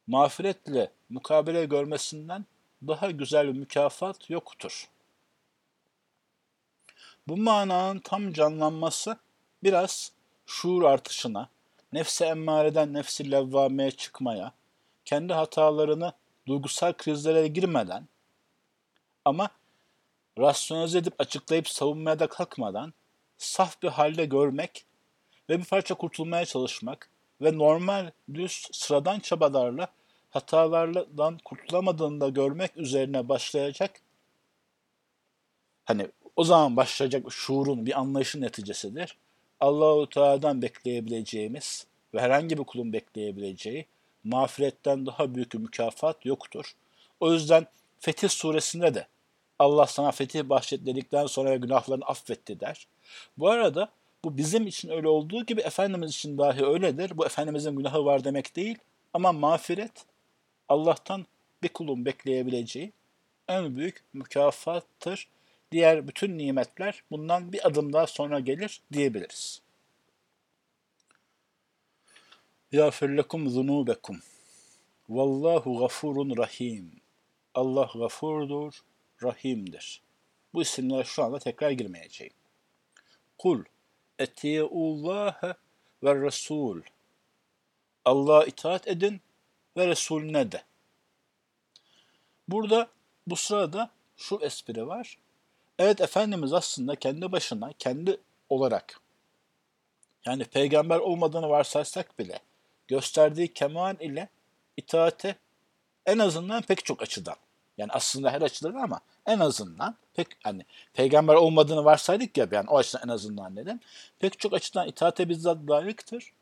mağfiretle 0.07 0.91
mukabele 1.09 1.65
görmesinden 1.65 2.45
daha 2.87 3.11
güzel 3.11 3.49
bir 3.49 3.59
mükafat 3.59 4.31
yoktur. 4.31 4.89
Bu 7.29 7.37
mananın 7.37 7.99
tam 7.99 8.33
canlanması 8.33 9.17
biraz 9.63 10.13
şuur 10.47 10.83
artışına, 10.83 11.49
nefse 11.93 12.27
emmareden 12.27 12.95
nefsi 12.95 13.31
levvameye 13.31 13.91
çıkmaya, 13.91 14.53
kendi 15.07 15.33
hatalarını 15.33 16.13
duygusal 16.47 16.93
krizlere 16.93 17.49
girmeden 17.49 18.09
ama 19.25 19.51
rasyonize 20.39 20.99
edip 20.99 21.15
açıklayıp 21.19 21.69
savunmaya 21.69 22.19
da 22.19 22.27
kalkmadan 22.27 22.95
saf 23.39 23.83
bir 23.83 23.89
halde 23.89 24.25
görmek 24.25 24.85
ve 25.51 25.59
bir 25.59 25.65
parça 25.65 25.95
kurtulmaya 25.95 26.47
çalışmak 26.47 27.11
ve 27.41 27.59
normal, 27.59 28.11
düz, 28.35 28.69
sıradan 28.73 29.21
çabalarla 29.21 29.89
hatalardan 30.31 31.39
kurtulamadığını 31.45 32.21
da 32.21 32.29
görmek 32.29 32.77
üzerine 32.77 33.29
başlayacak 33.29 34.01
hani 35.85 36.09
o 36.37 36.45
zaman 36.45 36.77
başlayacak 36.77 37.33
şuurun 37.33 37.87
bir 37.87 38.01
anlayışın 38.01 38.41
neticesidir. 38.41 39.17
Allahu 39.61 40.09
Teala'dan 40.09 40.63
bekleyebileceğimiz 40.63 41.87
ve 42.15 42.21
herhangi 42.21 42.59
bir 42.59 42.65
kulun 42.65 42.93
bekleyebileceği 42.93 43.87
mağfiretten 44.27 45.07
daha 45.07 45.35
büyük 45.35 45.53
bir 45.53 45.59
mükafat 45.59 46.27
yoktur. 46.27 46.73
O 47.21 47.33
yüzden 47.33 47.67
Fetih 48.01 48.29
suresinde 48.29 48.95
de 48.95 49.07
Allah 49.59 49.87
sana 49.87 50.13
fetih 50.13 50.45
bahşet 50.45 50.87
dedikten 50.87 51.27
sonra 51.27 51.57
günahlarını 51.57 52.05
affetti 52.05 52.61
der. 52.61 52.87
Bu 53.39 53.51
arada 53.51 53.89
bu 54.25 54.37
bizim 54.37 54.67
için 54.67 54.89
öyle 54.91 55.09
olduğu 55.09 55.47
gibi 55.47 55.61
Efendimiz 55.61 56.11
için 56.11 56.39
dahi 56.39 56.67
öyledir. 56.67 57.19
Bu 57.19 57.27
Efendimizin 57.27 57.77
günahı 57.77 58.05
var 58.05 58.25
demek 58.25 58.57
değil 58.57 58.79
ama 59.13 59.33
mağfiret 59.33 60.05
Allah'tan 60.69 61.27
bir 61.63 61.69
kulun 61.69 62.05
bekleyebileceği 62.05 62.93
en 63.49 63.77
büyük 63.77 64.05
mükafattır. 64.13 65.29
Diğer 65.73 66.09
bütün 66.09 66.39
nimetler 66.39 67.03
bundan 67.11 67.53
bir 67.53 67.67
adım 67.67 67.93
daha 67.93 68.07
sonra 68.07 68.41
gelir 68.41 68.81
diyebiliriz. 68.93 69.61
يَغْفِرْ 72.76 73.10
لَكُمْ 73.20 73.42
ذُنُوبَكُمْ 73.56 74.20
Vallahu 75.10 75.80
gafurun 75.80 76.38
rahim. 76.38 77.02
Allah 77.54 77.90
gafurdur, 77.96 78.84
rahimdir. 79.24 80.02
Bu 80.54 80.62
isimlere 80.62 81.04
şu 81.04 81.24
anda 81.24 81.40
tekrar 81.40 81.72
girmeyeceğim. 81.72 82.34
Kul 83.38 83.64
etiullaha 84.20 85.56
ve 86.04 86.16
Resul. 86.16 86.82
Allah'a 88.06 88.46
itaat 88.46 88.88
edin 88.88 89.22
ve 89.78 89.88
Resulüne 89.88 90.52
de. 90.52 90.64
Burada 92.48 92.88
bu 93.28 93.36
sırada 93.36 93.92
şu 94.18 94.40
espri 94.42 94.88
var. 94.88 95.18
Evet 95.80 96.02
Efendimiz 96.02 96.54
aslında 96.54 96.96
kendi 96.96 97.32
başına, 97.32 97.74
kendi 97.80 98.18
olarak 98.50 99.02
yani 100.26 100.46
peygamber 100.46 101.00
olmadığını 101.00 101.50
varsaysak 101.50 102.20
bile 102.20 102.40
gösterdiği 102.89 103.53
kemal 103.53 103.97
ile 104.01 104.29
itaate 104.77 105.37
en 106.07 106.19
azından 106.19 106.63
pek 106.63 106.85
çok 106.85 107.03
açıdan 107.03 107.37
yani 107.79 107.93
aslında 107.93 108.33
her 108.33 108.43
açıdan 108.43 108.75
ama 108.75 109.01
en 109.27 109.39
azından 109.39 109.97
pek 110.15 110.27
hani 110.43 110.65
peygamber 110.95 111.35
olmadığını 111.35 111.85
varsaydık 111.85 112.37
ya 112.39 112.49
yani 112.53 112.71
o 112.71 112.79
açıdan 112.79 113.03
en 113.05 113.13
azından 113.13 113.57
dedim. 113.57 113.81
Pek 114.19 114.39
çok 114.39 114.55
açıdan 114.55 114.89
itaate 114.89 115.29
bizzat 115.29 115.59
layıktır. 115.71 116.33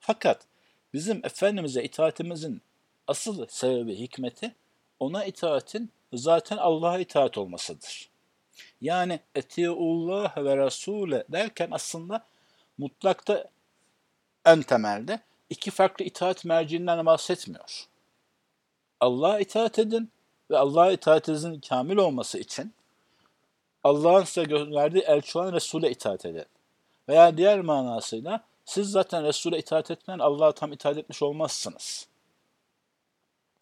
Fakat 0.00 0.46
bizim 0.94 1.26
Efendimiz'e 1.26 1.84
itaatimizin 1.84 2.62
asıl 3.06 3.46
sebebi, 3.46 3.96
hikmeti 3.96 4.54
ona 5.00 5.24
itaatin 5.24 5.90
zaten 6.12 6.56
Allah'a 6.56 6.98
itaat 6.98 7.38
olmasıdır. 7.38 8.08
Yani 8.80 9.20
etiullah 9.34 10.36
ve 10.36 10.56
rasule 10.56 11.24
derken 11.28 11.68
aslında 11.70 12.24
mutlakta 12.78 13.50
en 14.44 14.62
temelde 14.62 15.20
iki 15.50 15.70
farklı 15.70 16.04
itaat 16.04 16.44
merciinden 16.44 17.06
bahsetmiyor. 17.06 17.86
Allah'a 19.00 19.40
itaat 19.40 19.78
edin 19.78 20.10
ve 20.50 20.58
Allah'a 20.58 20.92
itaatinizin 20.92 21.60
kamil 21.60 21.96
olması 21.96 22.38
için 22.38 22.74
Allah'ın 23.84 24.24
size 24.24 24.44
gönderdiği 24.44 25.02
elçi 25.02 25.38
olan 25.38 25.52
Resul'e 25.52 25.90
itaat 25.90 26.26
edin. 26.26 26.44
Veya 27.08 27.36
diğer 27.36 27.60
manasıyla 27.60 28.44
siz 28.64 28.90
zaten 28.90 29.24
Resul'e 29.24 29.58
itaat 29.58 29.90
etmeyen 29.90 30.18
Allah'a 30.18 30.52
tam 30.52 30.72
itaat 30.72 30.98
etmiş 30.98 31.22
olmazsınız. 31.22 32.08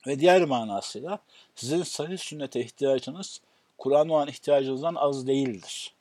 Ve 0.06 0.20
diğer 0.20 0.44
manasıyla 0.44 1.18
sizin 1.54 1.82
sahih 1.82 2.18
sünnete 2.18 2.60
ihtiyacınız 2.60 3.40
Kur'an 3.78 4.08
olan 4.08 4.28
ihtiyacınızdan 4.28 4.94
az 4.94 5.26
değildir. 5.26 5.94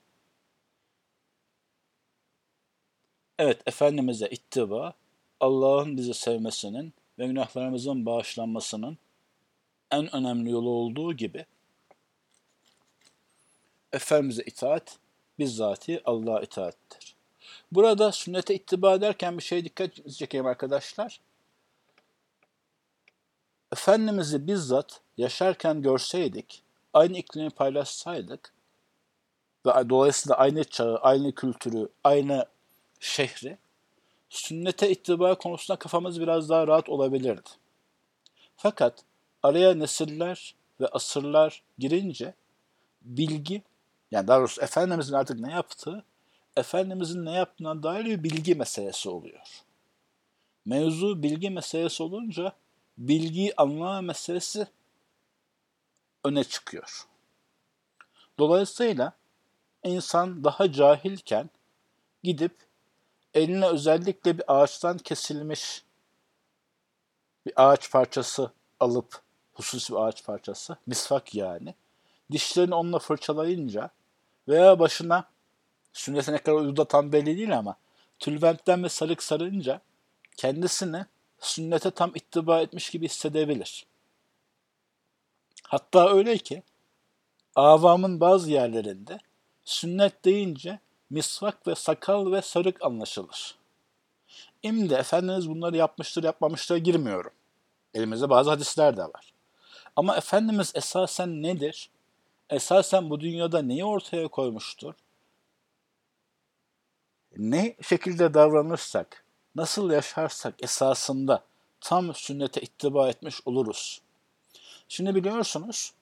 Evet, 3.39 3.61
Efendimiz'e 3.65 4.29
ittiba, 4.29 4.93
Allah'ın 5.41 5.97
bizi 5.97 6.13
sevmesinin 6.13 6.93
ve 7.19 7.27
günahlarımızın 7.27 8.05
bağışlanmasının 8.05 8.97
en 9.91 10.15
önemli 10.15 10.49
yolu 10.49 10.69
olduğu 10.69 11.13
gibi 11.13 11.45
Efendimiz'e 13.93 14.43
itaat 14.43 14.97
bizzati 15.39 16.01
Allah'a 16.05 16.41
itaattir. 16.41 17.15
Burada 17.71 18.11
sünnete 18.11 18.55
ittiba 18.55 18.93
ederken 18.93 19.37
bir 19.37 19.43
şey 19.43 19.65
dikkat 19.65 20.13
çekeyim 20.17 20.45
arkadaşlar. 20.45 21.19
Efendimiz'i 23.73 24.47
bizzat 24.47 25.01
yaşarken 25.17 25.81
görseydik 25.81 26.63
aynı 26.93 27.17
iklimi 27.17 27.49
paylaşsaydık 27.49 28.53
ve 29.65 29.89
dolayısıyla 29.89 30.35
aynı 30.35 30.63
çağı, 30.63 30.97
aynı 30.97 31.35
kültürü, 31.35 31.89
aynı 32.03 32.45
şehri 32.99 33.57
sünnete 34.31 34.89
ittiba 34.89 35.35
konusunda 35.35 35.79
kafamız 35.79 36.21
biraz 36.21 36.49
daha 36.49 36.67
rahat 36.67 36.89
olabilirdi. 36.89 37.49
Fakat 38.57 39.03
araya 39.43 39.73
nesiller 39.73 40.55
ve 40.81 40.87
asırlar 40.87 41.63
girince 41.77 42.33
bilgi, 43.01 43.61
yani 44.11 44.27
daha 44.27 44.39
doğrusu 44.39 44.61
Efendimizin 44.61 45.13
artık 45.13 45.39
ne 45.39 45.51
yaptığı, 45.51 46.03
Efendimizin 46.57 47.25
ne 47.25 47.31
yaptığına 47.31 47.83
dair 47.83 48.05
bir 48.05 48.23
bilgi 48.23 48.55
meselesi 48.55 49.09
oluyor. 49.09 49.47
Mevzu 50.65 51.23
bilgi 51.23 51.49
meselesi 51.49 52.03
olunca 52.03 52.53
bilgiyi 52.97 53.53
anlama 53.57 54.01
meselesi 54.01 54.67
öne 56.23 56.43
çıkıyor. 56.43 57.07
Dolayısıyla 58.39 59.13
insan 59.83 60.43
daha 60.43 60.71
cahilken 60.71 61.49
gidip 62.23 62.70
eline 63.33 63.67
özellikle 63.67 64.37
bir 64.37 64.43
ağaçtan 64.47 64.97
kesilmiş 64.97 65.83
bir 67.45 67.53
ağaç 67.55 67.91
parçası 67.91 68.51
alıp 68.79 69.21
hususi 69.53 69.93
bir 69.93 69.97
ağaç 69.97 70.25
parçası, 70.25 70.77
misvak 70.85 71.35
yani, 71.35 71.75
dişlerini 72.31 72.75
onunla 72.75 72.99
fırçalayınca 72.99 73.89
veya 74.47 74.79
başına 74.79 75.29
sünnete 75.93 76.33
ne 76.33 76.37
kadar 76.37 76.57
uyuda 76.57 76.85
tam 76.85 77.11
belli 77.11 77.37
değil 77.37 77.57
ama 77.57 77.75
tülbentten 78.19 78.83
ve 78.83 78.89
sarık 78.89 79.23
sarınca 79.23 79.81
kendisini 80.37 81.05
sünnete 81.39 81.91
tam 81.91 82.11
ittiba 82.15 82.61
etmiş 82.61 82.89
gibi 82.89 83.05
hissedebilir. 83.05 83.85
Hatta 85.63 86.13
öyle 86.13 86.37
ki 86.37 86.63
avamın 87.55 88.19
bazı 88.19 88.51
yerlerinde 88.51 89.19
sünnet 89.63 90.25
deyince 90.25 90.79
misvak 91.11 91.67
ve 91.67 91.75
sakal 91.75 92.31
ve 92.31 92.41
sarık 92.41 92.81
anlaşılır. 92.83 93.55
İmdi 94.63 94.93
Efendimiz 94.93 95.49
bunları 95.49 95.77
yapmıştır 95.77 96.23
yapmamıştır 96.23 96.77
girmiyorum. 96.77 97.31
Elimizde 97.93 98.29
bazı 98.29 98.49
hadisler 98.49 98.97
de 98.97 99.03
var. 99.03 99.33
Ama 99.95 100.17
Efendimiz 100.17 100.71
esasen 100.75 101.43
nedir? 101.43 101.89
Esasen 102.49 103.09
bu 103.09 103.19
dünyada 103.19 103.61
neyi 103.61 103.85
ortaya 103.85 104.27
koymuştur? 104.27 104.93
Ne 107.37 107.75
şekilde 107.81 108.33
davranırsak, 108.33 109.25
nasıl 109.55 109.91
yaşarsak 109.91 110.55
esasında 110.63 111.43
tam 111.81 112.15
sünnete 112.15 112.61
ittiba 112.61 113.09
etmiş 113.09 113.41
oluruz. 113.45 114.01
Şimdi 114.87 115.15
biliyorsunuz 115.15 115.93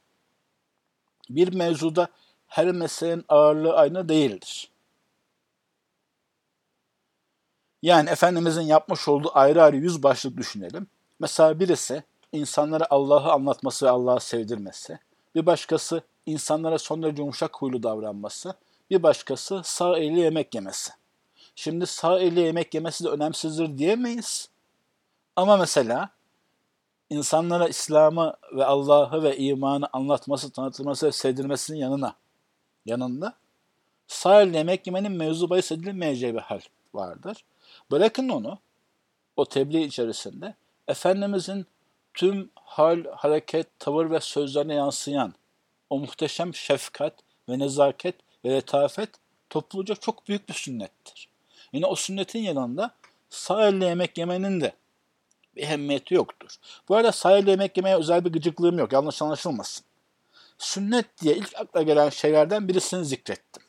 bir 1.30 1.54
mevzuda 1.54 2.08
her 2.48 2.72
meselenin 2.72 3.26
ağırlığı 3.30 3.76
aynı 3.76 4.10
değildir. 4.10 4.70
Yani 7.82 8.10
Efendimizin 8.10 8.62
yapmış 8.62 9.08
olduğu 9.08 9.32
ayrı 9.34 9.64
ayrı 9.64 9.78
yüz 9.78 10.04
başlık 10.04 10.38
düşünelim. 10.38 10.88
Mesela 11.20 11.60
birisi 11.60 12.04
insanlara 12.32 12.88
Allah'ı 12.90 13.32
anlatması 13.32 13.86
ve 13.86 13.90
Allah'ı 13.90 14.20
sevdirmesi. 14.20 15.00
Bir 15.36 15.46
başkası 15.46 16.02
insanlara 16.26 16.78
son 16.80 17.04
derece 17.04 17.22
yumuşak 17.22 17.58
huylu 17.58 17.84
davranması. 17.84 18.54
Bir 18.90 19.04
başkası 19.04 19.62
sağ 19.64 19.98
eli 19.98 20.20
yemek 20.20 20.56
yemesi. 20.56 20.92
Şimdi 21.56 21.88
sağ 21.88 22.20
eli 22.20 22.40
yemek 22.40 22.74
yemesi 22.74 23.04
de 23.04 23.10
önemsizdir 23.10 23.78
diyemeyiz. 23.78 24.50
Ama 25.36 25.58
mesela 25.58 26.10
insanlara 27.10 27.68
İslam'ı 27.68 28.34
ve 28.54 28.66
Allah'ı 28.66 29.24
ve 29.24 29.38
imanı 29.38 29.90
anlatması, 29.94 30.52
tanıtılması 30.52 31.08
ve 31.08 31.12
sevdirmesinin 31.12 31.78
yanına 31.78 32.16
yanında 32.86 33.34
sağ 34.08 34.42
elle 34.42 34.58
yemek 34.58 34.88
yemenin 34.88 35.12
mevzu 35.12 35.50
bahis 35.50 35.72
edilmeyeceği 35.72 36.34
bir 36.34 36.40
hal 36.40 36.60
vardır. 36.94 37.46
Bırakın 37.92 38.30
onu 38.30 38.60
o 39.36 39.46
tebliğ 39.46 39.84
içerisinde 39.84 40.56
Efendimizin 40.88 41.66
tüm 42.14 42.50
hal, 42.56 43.04
hareket, 43.16 43.80
tavır 43.80 44.12
ve 44.12 44.20
sözlerine 44.20 44.74
yansıyan 44.74 45.34
o 45.90 46.00
muhteşem 46.00 46.56
şefkat 46.56 47.14
ve 47.50 47.60
nezaket 47.60 48.16
ve 48.46 48.50
letafet 48.50 49.10
topluca 49.50 49.96
çok 49.96 50.28
büyük 50.28 50.50
bir 50.50 50.54
sünnettir. 50.54 51.30
Yine 51.74 51.86
o 51.86 51.96
sünnetin 51.96 52.40
yanında 52.40 52.96
sağ 53.30 53.68
elle 53.68 53.86
yemek 53.86 54.18
yemenin 54.18 54.62
de 54.62 54.74
bir 55.56 55.62
ehemmiyeti 55.62 56.14
yoktur. 56.14 56.56
Bu 56.90 56.96
arada 56.96 57.12
sağ 57.12 57.38
elle 57.38 57.52
yemek 57.52 57.78
yemeye 57.78 57.96
özel 57.96 58.26
bir 58.26 58.32
gıcıklığım 58.34 58.80
yok. 58.80 58.94
Yanlış 58.94 59.22
anlaşılmasın. 59.22 59.86
Sünnet 60.58 61.22
diye 61.22 61.36
ilk 61.36 61.56
akla 61.56 61.82
gelen 61.82 62.10
şeylerden 62.10 62.68
birisini 62.68 63.06
zikrettim. 63.06 63.64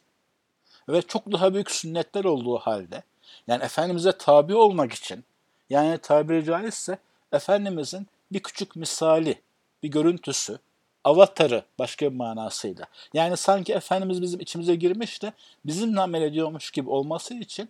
Ve 0.89 1.03
çok 1.03 1.33
daha 1.33 1.55
büyük 1.55 1.71
sünnetler 1.71 2.25
olduğu 2.25 2.59
halde 2.59 3.03
yani 3.47 3.65
Efendimiz'e 3.65 4.13
tabi 4.13 4.55
olmak 4.55 4.93
için 4.93 5.25
yani 5.71 5.99
tabiri 5.99 6.45
caizse 6.45 6.99
Efendimiz'in 7.33 8.07
bir 8.33 8.41
küçük 8.41 8.77
misali, 8.77 9.41
bir 9.83 9.89
görüntüsü, 9.89 10.59
avatarı 11.05 11.65
başka 11.79 12.13
bir 12.13 12.17
manasıyla. 12.17 12.85
Yani 13.15 13.37
sanki 13.37 13.73
Efendimiz 13.73 14.23
bizim 14.23 14.41
içimize 14.41 14.75
girmiş 14.75 15.23
de 15.23 15.33
bizimle 15.65 16.01
amel 16.01 16.23
ediyormuş 16.23 16.71
gibi 16.71 16.91
olması 16.91 17.35
için 17.35 17.69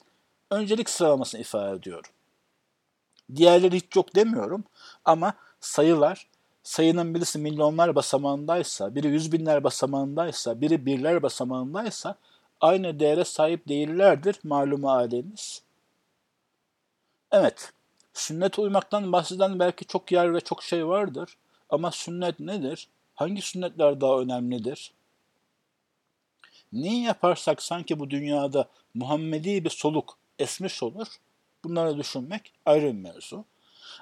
öncelik 0.50 0.90
sıralamasını 0.90 1.40
ifade 1.40 1.76
ediyorum. 1.76 2.10
Diğerleri 3.36 3.76
hiç 3.76 3.96
yok 3.96 4.14
demiyorum 4.14 4.64
ama 5.04 5.34
sayılar, 5.60 6.26
sayının 6.62 7.14
birisi 7.14 7.38
milyonlar 7.38 7.94
basamağındaysa, 7.94 8.94
biri 8.94 9.08
yüz 9.08 9.32
binler 9.32 9.64
basamağındaysa, 9.64 10.60
biri 10.60 10.86
birler 10.86 11.22
basamağındaysa 11.22 12.16
aynı 12.60 13.00
değere 13.00 13.24
sahip 13.24 13.68
değillerdir 13.68 14.36
malumu 14.44 14.90
alemiz. 14.90 15.62
Evet, 17.32 17.72
sünnet 18.12 18.58
uymaktan 18.58 19.12
bahseden 19.12 19.58
belki 19.58 19.84
çok 19.84 20.12
yer 20.12 20.34
ve 20.34 20.40
çok 20.40 20.62
şey 20.62 20.86
vardır. 20.86 21.36
Ama 21.70 21.90
sünnet 21.90 22.40
nedir? 22.40 22.88
Hangi 23.14 23.42
sünnetler 23.42 24.00
daha 24.00 24.20
önemlidir? 24.20 24.92
Neyi 26.72 27.02
yaparsak 27.02 27.62
sanki 27.62 27.98
bu 27.98 28.10
dünyada 28.10 28.68
Muhammedi 28.94 29.64
bir 29.64 29.70
soluk 29.70 30.18
esmiş 30.38 30.82
olur. 30.82 31.06
Bunları 31.64 31.98
düşünmek 31.98 32.52
ayrı 32.66 32.86
bir 32.86 32.92
mevzu. 32.92 33.44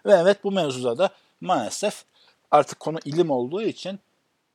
Ve 0.07 0.12
evet 0.12 0.44
bu 0.44 0.53
mevzuda 0.53 0.99
da 0.99 1.11
maalesef 1.40 2.05
artık 2.51 2.81
konu 2.81 2.99
ilim 3.05 3.31
olduğu 3.31 3.62
için 3.62 4.01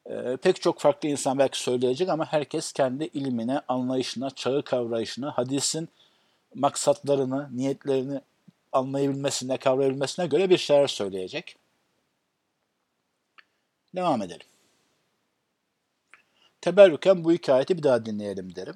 e, 0.06 0.38
pek 0.38 0.62
çok 0.62 0.80
farklı 0.80 1.10
insan 1.10 1.40
belki 1.40 1.60
söyleyecek 1.60 2.10
ama 2.10 2.26
herkes 2.26 2.74
kendi 2.74 3.04
ilmine, 3.04 3.62
anlayışına, 3.68 4.30
çağı 4.30 4.64
kavrayışına, 4.64 5.38
hadisin 5.38 5.90
maksatlarını, 6.56 7.50
niyetlerini 7.58 8.22
anlayabilmesine, 8.72 9.58
kavrayabilmesine 9.58 10.28
göre 10.28 10.50
bir 10.50 10.58
şeyler 10.58 10.88
söyleyecek. 10.88 11.56
Devam 13.96 14.22
edelim. 14.22 14.48
Teberrüken 16.62 17.24
bu 17.24 17.32
hikayeti 17.32 17.78
bir 17.78 17.84
daha 17.84 18.06
dinleyelim 18.06 18.56
derim. 18.56 18.76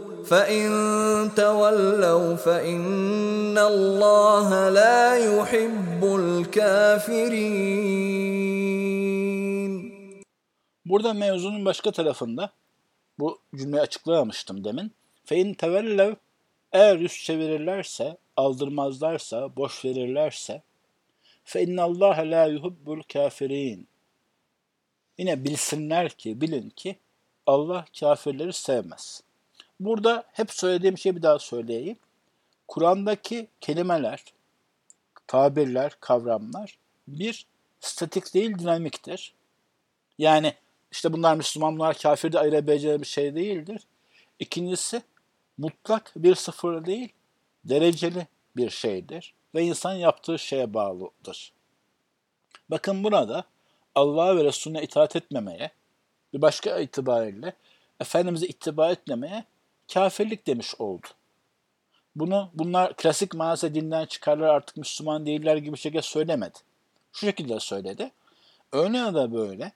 فان 0.30 1.30
تولوا 1.36 2.36
فان 2.36 3.58
الله 3.58 4.68
لا 4.68 5.16
يحب 5.16 6.02
الكافرين 6.20 7.86
Burada 10.84 11.14
mevzunun 11.14 11.64
başka 11.64 11.90
tarafında 11.90 12.52
bu 13.18 13.38
cümleyi 13.54 13.82
açıklamamıştım 13.82 14.64
demin. 14.64 14.92
Fein 15.24 15.54
tevellev 15.54 16.14
eğer 16.72 16.96
yüz 16.96 17.24
çevirirlerse, 17.24 18.16
aldırmazlarsa, 18.36 19.56
boş 19.56 19.84
verirlerse 19.84 20.62
fe 21.44 21.62
innallâhe 21.62 22.30
lâ 22.30 22.46
yuhibbul 22.46 23.02
kafirin. 23.12 23.88
Yine 25.18 25.44
bilsinler 25.44 26.10
ki, 26.10 26.40
bilin 26.40 26.70
ki 26.70 26.96
Allah 27.46 27.84
kafirleri 28.00 28.52
sevmez. 28.52 29.22
Burada 29.81 30.23
hep 30.33 30.51
söylediğim 30.51 30.97
şeyi 30.97 31.15
bir 31.15 31.21
daha 31.21 31.39
söyleyeyim. 31.39 31.97
Kur'an'daki 32.67 33.47
kelimeler, 33.61 34.23
tabirler, 35.27 35.97
kavramlar 35.99 36.77
bir 37.07 37.45
statik 37.79 38.33
değil 38.33 38.59
dinamiktir. 38.59 39.33
Yani 40.17 40.53
işte 40.91 41.13
bunlar 41.13 41.35
Müslüman, 41.35 41.75
bunlar 41.75 41.97
kafir 41.97 42.31
de 42.31 42.39
ayırabileceği 42.39 43.01
bir 43.01 43.05
şey 43.05 43.35
değildir. 43.35 43.81
İkincisi 44.39 45.01
mutlak 45.57 46.11
bir 46.15 46.35
sıfır 46.35 46.85
değil, 46.85 47.09
dereceli 47.65 48.27
bir 48.55 48.69
şeydir 48.69 49.33
ve 49.55 49.63
insan 49.63 49.93
yaptığı 49.93 50.39
şeye 50.39 50.73
bağlıdır. 50.73 51.53
Bakın 52.69 53.03
burada 53.03 53.43
Allah'a 53.95 54.37
ve 54.37 54.43
Resulüne 54.43 54.83
itaat 54.83 55.15
etmemeye, 55.15 55.71
bir 56.33 56.41
başka 56.41 56.79
itibariyle 56.79 57.53
Efendimiz'e 57.99 58.47
ittiba 58.47 58.91
etmemeye 58.91 59.45
kafirlik 59.93 60.47
demiş 60.47 60.75
oldu. 60.79 61.07
Bunu 62.15 62.49
bunlar 62.53 62.95
klasik 62.95 63.33
manası 63.33 63.75
dinden 63.75 64.05
çıkarlar 64.05 64.47
artık 64.47 64.77
Müslüman 64.77 65.25
değiller 65.25 65.57
gibi 65.57 65.77
şekilde 65.77 66.01
söylemedi. 66.01 66.59
Şu 67.13 67.25
şekilde 67.25 67.59
söyledi. 67.59 68.11
Öyle 68.71 68.97
ya 68.97 69.13
da 69.13 69.33
böyle 69.33 69.71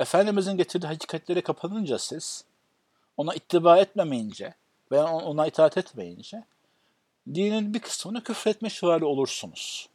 Efendimizin 0.00 0.56
getirdiği 0.56 0.86
hakikatleri 0.86 1.42
kapanınca 1.42 1.98
siz 1.98 2.44
ona 3.16 3.34
ittiba 3.34 3.78
etmemeyince 3.78 4.54
veya 4.92 5.06
ona 5.06 5.46
itaat 5.46 5.78
etmeyince 5.78 6.44
dinin 7.34 7.74
bir 7.74 7.78
kısmını 7.78 8.22
küfretmiş 8.22 8.82
hali 8.82 9.04
olursunuz. 9.04 9.88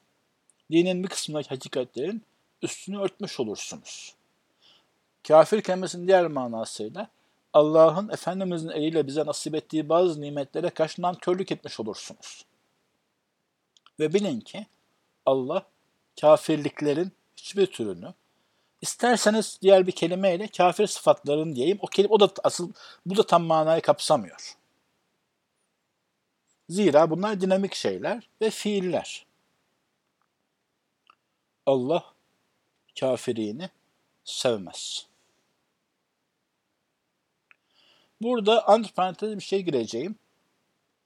Dinin 0.72 1.04
bir 1.04 1.10
kısmındaki 1.10 1.50
hakikatlerin 1.50 2.22
üstünü 2.62 3.00
örtmüş 3.00 3.40
olursunuz. 3.40 4.14
Kafir 5.28 5.62
kelimesinin 5.62 6.08
diğer 6.08 6.28
manasıyla 6.28 7.08
Allah'ın 7.54 8.10
Efendimizin 8.10 8.70
eliyle 8.70 9.08
bize 9.08 9.26
nasip 9.26 9.56
ettiği 9.56 9.90
bazı 9.90 10.22
nimetlere 10.22 10.70
karşı 10.70 11.02
nankörlük 11.02 11.52
etmiş 11.52 11.80
olursunuz. 11.80 12.46
Ve 14.00 14.14
bilin 14.14 14.40
ki 14.40 14.68
Allah 15.26 15.66
kafirliklerin 16.22 17.12
hiçbir 17.38 17.66
türünü 17.66 18.14
isterseniz 18.82 19.60
diğer 19.62 19.88
bir 19.88 19.92
kelimeyle 19.92 20.48
kafir 20.48 20.88
sıfatların 20.88 21.56
diyeyim. 21.56 21.78
O 21.82 21.88
kelime 21.88 22.14
o 22.14 22.20
da 22.20 22.30
asıl 22.44 22.72
bu 23.06 23.18
da 23.18 23.26
tam 23.26 23.44
manayı 23.44 23.82
kapsamıyor. 23.82 24.58
Zira 26.70 27.10
bunlar 27.10 27.42
dinamik 27.42 27.76
şeyler 27.76 28.30
ve 28.42 28.50
fiiller. 28.50 29.26
Allah 31.66 32.14
kafirini 33.00 33.70
sevmez. 34.24 35.08
Burada 38.22 38.68
antiparantez 38.68 39.36
bir 39.36 39.44
şey 39.44 39.62
gireceğim. 39.62 40.16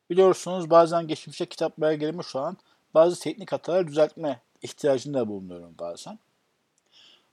Biliyorsunuz 0.10 0.70
bazen 0.70 1.08
geçmişe 1.08 1.46
kitaplara 1.46 1.94
girmiş 1.94 2.36
olan 2.36 2.58
bazı 2.94 3.20
teknik 3.20 3.52
hatalar 3.52 3.88
düzeltme 3.88 4.42
ihtiyacında 4.62 5.28
bulunuyorum 5.28 5.76
bazen. 5.80 6.20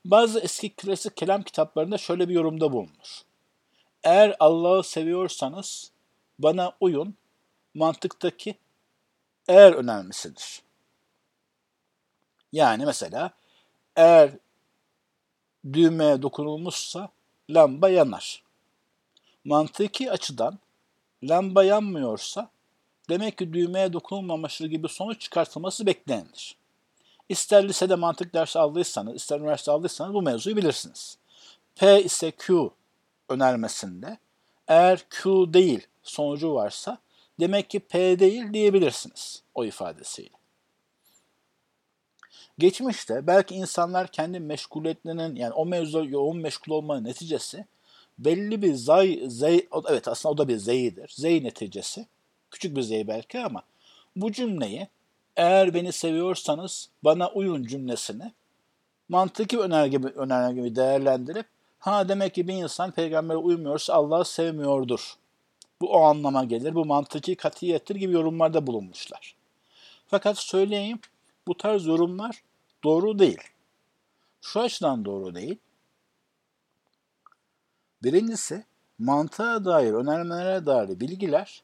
Bazı 0.04 0.40
eski 0.40 0.70
klasik 0.70 1.16
kelam 1.16 1.42
kitaplarında 1.42 1.98
şöyle 1.98 2.28
bir 2.28 2.34
yorumda 2.34 2.72
bulunur. 2.72 3.22
Eğer 4.02 4.36
Allah'ı 4.40 4.82
seviyorsanız 4.84 5.90
bana 6.38 6.72
uyun, 6.80 7.14
mantıktaki 7.74 8.54
eğer 9.48 9.72
önemlisidir. 9.72 10.62
Yani 12.52 12.86
mesela 12.86 13.30
eğer 13.96 14.30
düğmeye 15.72 16.22
dokunulmuşsa 16.22 17.08
lamba 17.50 17.88
yanar. 17.88 18.47
Mantıki 19.48 20.10
açıdan 20.10 20.58
lamba 21.22 21.64
yanmıyorsa 21.64 22.50
demek 23.08 23.38
ki 23.38 23.52
düğmeye 23.52 23.92
dokunulmaması 23.92 24.66
gibi 24.66 24.88
sonuç 24.88 25.20
çıkartılması 25.20 25.86
beklenir. 25.86 26.56
İster 27.28 27.68
lisede 27.68 27.94
mantık 27.94 28.34
dersi 28.34 28.58
aldıysanız, 28.58 29.14
ister 29.14 29.40
üniversite 29.40 29.70
aldıysanız 29.70 30.14
bu 30.14 30.22
mevzuyu 30.22 30.56
bilirsiniz. 30.56 31.18
P 31.76 32.02
ise 32.02 32.30
Q 32.30 32.70
önermesinde 33.28 34.18
eğer 34.68 35.04
Q 35.10 35.52
değil 35.52 35.86
sonucu 36.02 36.54
varsa 36.54 36.98
demek 37.40 37.70
ki 37.70 37.80
P 37.80 38.18
değil 38.18 38.52
diyebilirsiniz 38.52 39.42
o 39.54 39.64
ifadesiyle. 39.64 40.36
Geçmişte 42.58 43.26
belki 43.26 43.54
insanlar 43.54 44.12
kendi 44.12 44.40
meşguliyetlerinin 44.40 45.36
yani 45.36 45.52
o 45.52 45.66
mevzuda 45.66 46.04
yoğun 46.04 46.36
meşgul 46.36 46.72
olmanın 46.72 47.04
neticesi 47.04 47.66
belli 48.18 48.62
bir 48.62 48.74
zay, 48.74 49.20
zey, 49.26 49.68
evet 49.88 50.08
aslında 50.08 50.32
o 50.32 50.38
da 50.38 50.48
bir 50.48 50.56
zeyidir. 50.56 51.12
Zey 51.16 51.44
neticesi. 51.44 52.06
Küçük 52.50 52.76
bir 52.76 52.82
zey 52.82 53.08
belki 53.08 53.40
ama 53.40 53.62
bu 54.16 54.32
cümleyi 54.32 54.88
eğer 55.36 55.74
beni 55.74 55.92
seviyorsanız 55.92 56.88
bana 57.04 57.30
uyun 57.30 57.64
cümlesini 57.64 58.32
mantıki 59.08 59.58
önerge, 59.58 59.98
önerge 59.98 60.60
gibi 60.60 60.76
değerlendirip 60.76 61.46
ha 61.78 62.08
demek 62.08 62.34
ki 62.34 62.48
bir 62.48 62.54
insan 62.54 62.90
peygambere 62.90 63.36
uymuyorsa 63.36 63.94
Allah'ı 63.94 64.24
sevmiyordur. 64.24 65.14
Bu 65.80 65.92
o 65.92 66.00
anlama 66.00 66.44
gelir. 66.44 66.74
Bu 66.74 66.84
mantıki 66.84 67.34
katiyettir 67.36 67.94
gibi 67.94 68.12
yorumlarda 68.12 68.66
bulunmuşlar. 68.66 69.34
Fakat 70.06 70.38
söyleyeyim 70.38 70.98
bu 71.46 71.56
tarz 71.56 71.86
yorumlar 71.86 72.42
doğru 72.84 73.18
değil. 73.18 73.40
Şu 74.40 74.60
açıdan 74.60 75.04
doğru 75.04 75.34
değil. 75.34 75.56
Birincisi 78.02 78.64
mantığa 78.98 79.64
dair, 79.64 79.92
önermelere 79.92 80.66
dair 80.66 81.00
bilgiler 81.00 81.62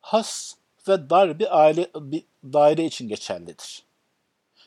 has 0.00 0.54
ve 0.88 1.10
dar 1.10 1.38
bir 1.38 1.60
aile 1.60 1.90
bir 1.94 2.24
daire 2.44 2.84
için 2.84 3.08
geçerlidir. 3.08 3.84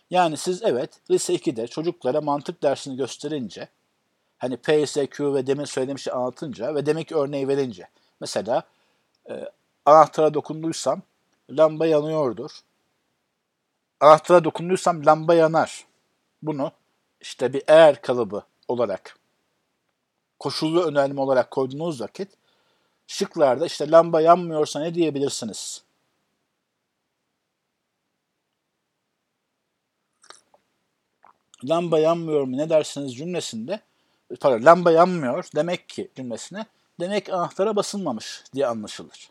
Yani 0.10 0.38
siz 0.38 0.64
evet 0.64 0.90
lise 1.12 1.36
2'de 1.36 1.68
çocuklara 1.68 2.22
mantık 2.22 2.64
dersini 2.64 2.98
gösterince 2.98 3.68
hani 4.38 4.58
P, 4.58 4.86
S, 4.88 5.08
Q 5.08 5.34
ve 5.34 5.48
demin 5.48 5.66
söylediğim 5.66 6.00
şeyi 6.00 6.14
anlatınca 6.14 6.76
ve 6.76 6.86
demek 6.86 7.12
örneği 7.12 7.48
verince 7.48 7.88
mesela 8.20 8.64
e, 9.30 9.50
anahtara 9.86 10.34
dokunduysam 10.34 11.02
lamba 11.50 11.86
yanıyordur. 11.86 12.52
Anahtara 14.00 14.44
dokunduysam 14.44 15.06
lamba 15.06 15.34
yanar. 15.34 15.86
Bunu 16.42 16.72
işte 17.22 17.54
bir 17.54 17.64
eğer 17.68 18.02
kalıbı 18.02 18.44
olarak 18.68 19.18
koşullu 20.44 20.84
önerme 20.84 21.22
olarak 21.22 21.52
koyduğunuz 21.52 22.02
vakit 22.02 22.30
şıklarda 23.08 23.66
işte 23.66 23.92
lamba 23.92 24.22
yanmıyorsa 24.22 24.80
ne 24.80 24.96
diyebilirsiniz? 24.96 25.84
Lamba 31.64 32.00
yanmıyor 32.00 32.44
mu 32.44 32.58
ne 32.58 32.70
dersiniz 32.70 33.16
cümlesinde 33.16 33.80
pardon 34.40 34.66
lamba 34.66 34.92
yanmıyor 34.92 35.46
demek 35.56 35.90
ki 35.90 36.12
cümlesine 36.16 36.66
demek 37.00 37.30
anahtara 37.30 37.76
basılmamış 37.76 38.44
diye 38.54 38.68
anlaşılır. 38.68 39.30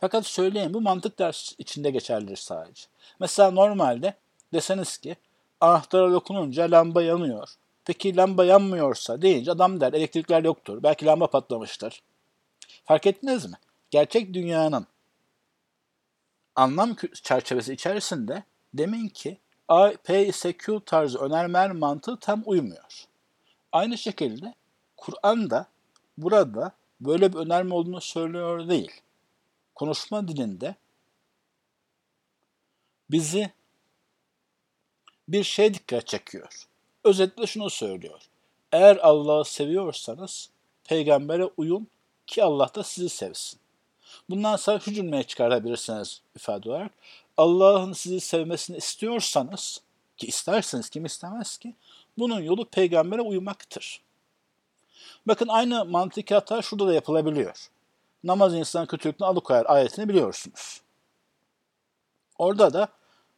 Fakat 0.00 0.26
söyleyin 0.26 0.74
bu 0.74 0.80
mantık 0.80 1.18
ders 1.18 1.52
içinde 1.58 1.90
geçerlidir 1.90 2.36
sadece. 2.36 2.82
Mesela 3.20 3.50
normalde 3.50 4.14
deseniz 4.52 4.98
ki 4.98 5.16
anahtara 5.60 6.12
dokununca 6.12 6.70
lamba 6.70 7.02
yanıyor. 7.02 7.48
Peki 7.84 8.16
lamba 8.16 8.44
yanmıyorsa 8.44 9.22
deyince 9.22 9.50
adam 9.50 9.80
der 9.80 9.92
elektrikler 9.92 10.44
yoktur. 10.44 10.82
Belki 10.82 11.06
lamba 11.06 11.26
patlamıştır. 11.26 12.02
Fark 12.84 13.06
ettiniz 13.06 13.46
mi? 13.46 13.56
Gerçek 13.90 14.34
dünyanın 14.34 14.86
anlam 16.56 16.96
çerçevesi 17.22 17.72
içerisinde 17.72 18.42
demin 18.74 19.08
ki 19.08 19.38
A, 19.68 19.92
P 20.04 20.26
ise 20.26 20.52
Q 20.52 20.80
tarzı 20.86 21.18
önermeler 21.18 21.72
mantığı 21.72 22.16
tam 22.16 22.42
uymuyor. 22.46 23.04
Aynı 23.72 23.98
şekilde 23.98 24.54
Kur'an 24.96 25.50
da 25.50 25.66
burada 26.18 26.72
böyle 27.00 27.32
bir 27.32 27.38
önerme 27.38 27.74
olduğunu 27.74 28.00
söylüyor 28.00 28.68
değil. 28.68 29.00
Konuşma 29.74 30.28
dilinde 30.28 30.74
bizi 33.10 33.50
bir 35.28 35.44
şey 35.44 35.74
dikkat 35.74 36.06
çekiyor. 36.06 36.66
Özetle 37.04 37.46
şunu 37.46 37.70
söylüyor. 37.70 38.20
Eğer 38.72 38.96
Allah'ı 38.96 39.44
seviyorsanız 39.44 40.50
peygambere 40.84 41.44
uyun 41.56 41.88
ki 42.26 42.44
Allah 42.44 42.70
da 42.74 42.82
sizi 42.82 43.08
sevsin. 43.08 43.60
Bundan 44.30 44.56
sonra 44.56 44.80
şu 44.80 44.92
cümleye 44.92 45.22
çıkarabilirsiniz 45.22 46.22
ifade 46.36 46.70
olarak. 46.70 46.92
Allah'ın 47.36 47.92
sizi 47.92 48.20
sevmesini 48.20 48.76
istiyorsanız 48.76 49.80
ki 50.16 50.26
isterseniz 50.26 50.88
kim 50.88 51.04
istemez 51.04 51.58
ki 51.58 51.74
bunun 52.18 52.40
yolu 52.40 52.64
peygambere 52.64 53.20
uymaktır. 53.20 54.00
Bakın 55.26 55.48
aynı 55.48 55.84
mantık 55.84 56.30
hata 56.30 56.62
şurada 56.62 56.86
da 56.86 56.94
yapılabiliyor. 56.94 57.70
Namaz 58.24 58.54
insanın 58.54 58.86
kötülükten 58.86 59.26
alıkoyar 59.26 59.66
ayetini 59.66 60.08
biliyorsunuz. 60.08 60.80
Orada 62.38 62.72
da 62.72 62.88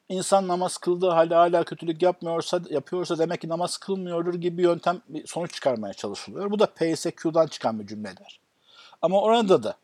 insan 0.09 0.49
namaz 0.49 0.79
kıldığı 0.79 1.11
halde 1.11 1.35
hala 1.35 1.65
kötülük 1.65 2.03
yapmıyorsa, 2.03 2.61
yapıyorsa 2.71 3.19
demek 3.19 3.41
ki 3.41 3.49
namaz 3.49 3.77
kılmıyordur 3.77 4.35
gibi 4.35 4.59
bir 4.59 4.63
yöntem, 4.63 5.03
bir 5.09 5.27
sonuç 5.27 5.55
çıkarmaya 5.55 5.95
çalışılıyor. 5.95 6.51
Bu 6.51 6.59
da 6.59 6.67
PSQ'dan 6.67 7.47
çıkan 7.47 7.81
bir 7.81 7.87
cümledir. 7.87 8.41
Ama 9.03 9.21
orada 9.21 9.63
da 9.63 9.77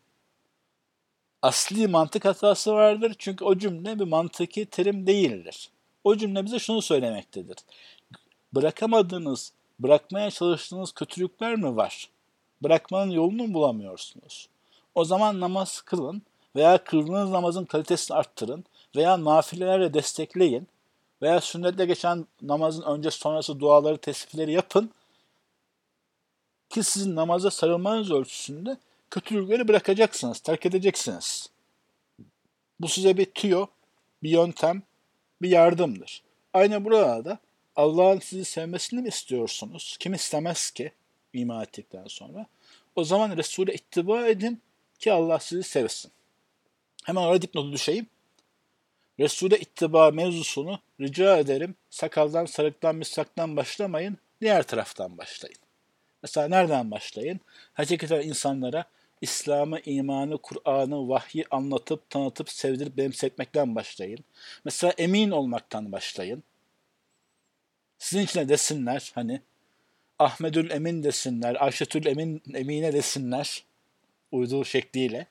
asli 1.43 1.89
mantık 1.89 2.25
hatası 2.25 2.73
vardır. 2.73 3.15
Çünkü 3.19 3.45
o 3.45 3.59
cümle 3.59 3.99
bir 3.99 4.05
mantıki 4.05 4.67
terim 4.67 5.07
değildir. 5.07 5.71
O 6.05 6.17
cümle 6.17 6.45
bize 6.45 6.59
şunu 6.59 6.83
söylemektedir. 6.83 7.57
Bırakamadığınız, 8.55 9.53
bırakmaya 9.79 10.31
çalıştığınız 10.31 10.93
kötülükler 10.93 11.57
mi 11.57 11.77
var? 11.77 12.09
Bırakmanın 12.63 13.11
yolunu 13.11 13.47
mu 13.47 13.55
bulamıyorsunuz? 13.55 14.49
O 14.95 15.05
zaman 15.05 15.41
namaz 15.41 15.81
kılın 15.81 16.23
veya 16.57 16.85
kıldığınız 16.85 17.31
namazın 17.31 17.65
kalitesini 17.65 18.17
arttırın 18.17 18.65
veya 18.97 19.25
nafilelerle 19.25 19.95
destekleyin 19.95 20.69
veya 21.23 21.41
sünnetle 21.41 21.87
geçen 21.87 22.27
namazın 22.43 22.83
önce 22.83 23.11
sonrası 23.11 23.61
duaları, 23.61 23.99
tesbihleri 23.99 24.53
yapın 24.53 24.91
ki 26.71 26.83
sizin 26.83 27.17
namaza 27.17 27.51
sarılmanız 27.51 28.11
ölçüsünde 28.11 28.77
kötülükleri 29.11 29.69
bırakacaksınız, 29.69 30.41
terk 30.41 30.67
edeceksiniz. 30.67 31.51
Bu 32.81 32.89
size 32.89 33.17
bir 33.17 33.25
tüyo, 33.25 33.67
bir 34.23 34.31
yöntem, 34.31 34.83
bir 35.43 35.49
yardımdır. 35.49 36.23
Aynı 36.55 36.85
burada 36.85 37.25
da 37.25 37.39
Allah'ın 37.77 38.19
sizi 38.19 38.45
sevmesini 38.45 39.03
mi 39.03 39.09
istiyorsunuz? 39.09 39.97
Kim 40.01 40.15
istemez 40.15 40.71
ki 40.71 40.93
iman 41.33 41.63
ettikten 41.63 42.05
sonra? 42.07 42.47
O 42.97 43.05
zaman 43.05 43.37
Resul'e 43.37 43.75
ittiba 43.75 44.27
edin 44.27 44.61
ki 44.99 45.13
Allah 45.13 45.39
sizi 45.39 45.63
sevsin. 45.63 46.13
Hemen 47.05 47.23
oraya 47.23 47.43
dipnotu 47.43 47.73
düşeyim. 47.73 48.07
Resul'e 49.23 49.59
ittiba 49.59 50.11
mevzusunu 50.11 50.79
rica 51.01 51.39
ederim 51.39 51.75
sakaldan, 51.91 52.47
sarıktan, 52.47 52.97
misaktan 52.97 53.57
başlamayın, 53.57 54.19
diğer 54.41 54.63
taraftan 54.63 55.19
başlayın. 55.19 55.59
Mesela 56.23 56.49
nereden 56.49 56.91
başlayın? 56.91 57.41
Hakikaten 57.73 58.21
insanlara 58.21 58.85
İslam'ı, 59.21 59.81
imanı, 59.81 60.39
Kur'an'ı, 60.39 61.09
vahyi 61.09 61.45
anlatıp, 61.51 62.11
tanıtıp, 62.11 62.51
sevdirip, 62.51 62.97
benimsetmekten 62.97 63.75
başlayın. 63.75 64.19
Mesela 64.65 64.93
emin 64.99 65.31
olmaktan 65.31 65.93
başlayın. 65.93 66.43
Sizin 67.99 68.25
için 68.25 68.41
de 68.41 68.49
desinler 68.49 69.13
hani 69.15 69.41
Ahmedül 70.19 70.71
Emin 70.71 71.03
desinler, 71.03 71.65
Ayşetül 71.65 72.07
Emin 72.07 72.43
Emine 72.55 72.93
desinler 72.93 73.65
uyduğu 74.33 74.65
şekliyle. 74.65 75.27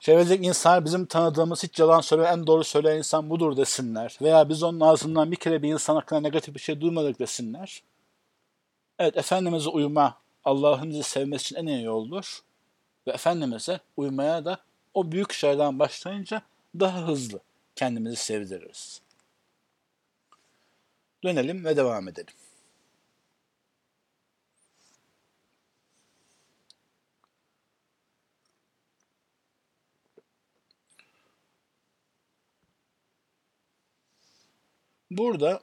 Çevredeki 0.00 0.42
insan 0.44 0.84
bizim 0.84 1.06
tanıdığımız 1.06 1.62
hiç 1.62 1.78
yalan 1.78 2.00
söyleyen, 2.00 2.38
en 2.38 2.46
doğru 2.46 2.64
söyleyen 2.64 2.96
insan 2.96 3.30
budur 3.30 3.56
desinler. 3.56 4.18
Veya 4.22 4.48
biz 4.48 4.62
onun 4.62 4.80
ağzından 4.80 5.30
bir 5.30 5.36
kere 5.36 5.62
bir 5.62 5.68
insan 5.68 5.94
hakkında 5.94 6.20
negatif 6.20 6.54
bir 6.54 6.60
şey 6.60 6.80
duymadık 6.80 7.18
desinler. 7.18 7.82
Evet, 8.98 9.16
Efendimiz'e 9.16 9.68
uyma 9.68 10.16
Allah'ın 10.44 10.90
bizi 10.90 11.02
sevmesi 11.02 11.42
için 11.42 11.56
en 11.56 11.66
iyi 11.66 11.84
yoldur. 11.84 12.40
Ve 13.06 13.10
Efendimiz'e 13.10 13.80
uymaya 13.96 14.44
da 14.44 14.58
o 14.94 15.12
büyük 15.12 15.32
şeylerden 15.32 15.78
başlayınca 15.78 16.42
daha 16.80 17.08
hızlı 17.08 17.40
kendimizi 17.76 18.16
sevdiririz. 18.16 19.00
Dönelim 21.24 21.64
ve 21.64 21.76
devam 21.76 22.08
edelim. 22.08 22.34
Burada 35.10 35.60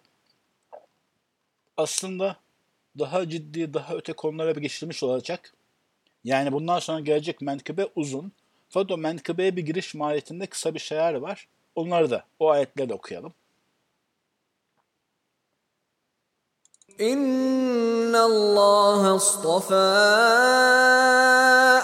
aslında 1.78 2.38
daha 3.00 3.30
ciddi, 3.30 3.74
daha 3.74 3.96
öte 3.96 4.14
konulara 4.14 4.56
bir 4.56 4.62
geçilmiş 4.62 5.04
olacak. 5.04 5.54
Yani 6.24 6.52
bundan 6.52 6.80
sonra 6.80 7.00
gelecek 7.00 7.42
menkıbe 7.42 7.88
uzun. 7.96 8.32
Fakat 8.70 8.92
o 8.92 8.98
menkıbeye 8.98 9.56
bir 9.56 9.66
giriş 9.66 9.96
maliyetinde 9.96 10.46
kısa 10.46 10.74
bir 10.74 10.80
şeyler 10.80 11.14
var. 11.14 11.48
Onları 11.76 12.10
da 12.10 12.24
o 12.40 12.50
ayetleri 12.50 12.90
de 12.90 12.94
okuyalım. 12.94 13.34
İnna 17.00 18.24
Allah 18.24 19.14
astafa 19.14 19.76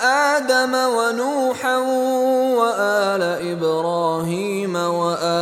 Adem 0.02 0.74
ve 0.74 1.18
Nuh 1.18 1.64
ve 1.64 2.74
al 2.82 3.46
İbrahim 3.46 4.76
ve 4.76 5.33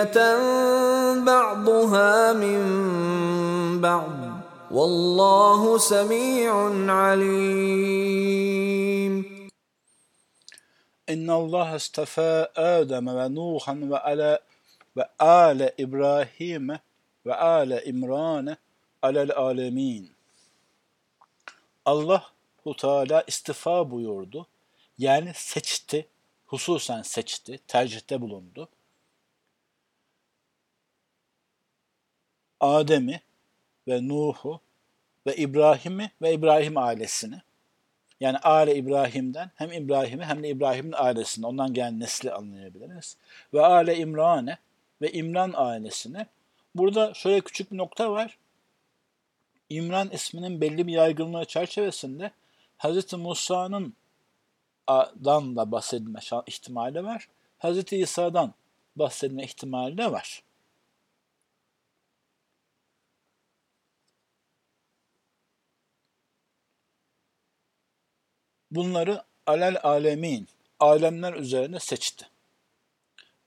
ذرية 0.00 0.16
بعضها 1.24 2.32
من 2.32 2.60
بعض 3.80 4.16
والله 4.70 5.78
سميع 5.78 6.52
عليم 6.92 8.56
İnna 11.08 11.34
Allah 11.34 11.76
istafa 11.76 12.50
Adem 12.56 13.06
ve 13.06 13.34
Nuhan 13.34 13.90
ve 13.90 13.98
ala 13.98 14.40
ve 14.96 15.08
ale 15.18 15.74
İbrahim 15.78 16.68
ve 17.26 17.34
ale 17.34 17.84
İmran 17.84 18.56
alel 19.02 19.32
alemin. 19.36 20.10
Allah 21.84 22.26
bu 22.64 22.76
Teala 22.76 23.24
istifa 23.26 23.90
buyurdu. 23.90 24.46
Yani 24.98 25.32
seçti, 25.34 26.06
hususen 26.46 27.02
seçti, 27.02 27.60
tercihte 27.68 28.20
bulundu. 28.20 28.68
Adem'i 32.61 33.21
ve 33.87 34.07
Nuh'u 34.07 34.61
ve 35.27 35.35
İbrahim'i 35.35 36.11
ve 36.21 36.33
İbrahim 36.33 36.77
ailesini 36.77 37.41
yani 38.21 38.37
aile 38.37 38.75
İbrahim'den 38.75 39.51
hem 39.55 39.71
İbrahim'i 39.71 40.25
hem 40.25 40.43
de 40.43 40.49
İbrahim'in 40.49 40.93
ailesini 40.97 41.47
ondan 41.47 41.73
gelen 41.73 41.99
nesli 41.99 42.31
anlayabiliriz. 42.31 43.17
Ve 43.53 43.61
aile 43.65 43.97
İmran'e 43.97 44.57
ve 45.01 45.11
İmran 45.11 45.53
ailesini. 45.55 46.25
Burada 46.75 47.13
şöyle 47.13 47.41
küçük 47.41 47.71
bir 47.71 47.77
nokta 47.77 48.11
var. 48.11 48.37
İmran 49.69 50.09
isminin 50.09 50.61
belli 50.61 50.87
bir 50.87 50.93
yaygınlığı 50.93 51.45
çerçevesinde 51.45 52.31
Hz. 52.79 53.13
Musa'nın 53.13 53.93
dan 55.25 55.55
da 55.55 55.71
bahsedilme 55.71 56.19
ihtimali 56.47 57.03
var. 57.03 57.27
Hz. 57.59 57.93
İsa'dan 57.93 58.53
bahsedilme 58.95 59.43
ihtimali 59.43 59.97
de 59.97 60.11
var. 60.11 60.43
Bunları 68.71 69.23
alel 69.45 69.77
alemin, 69.83 70.47
alemler 70.79 71.33
üzerine 71.33 71.79
seçti. 71.79 72.27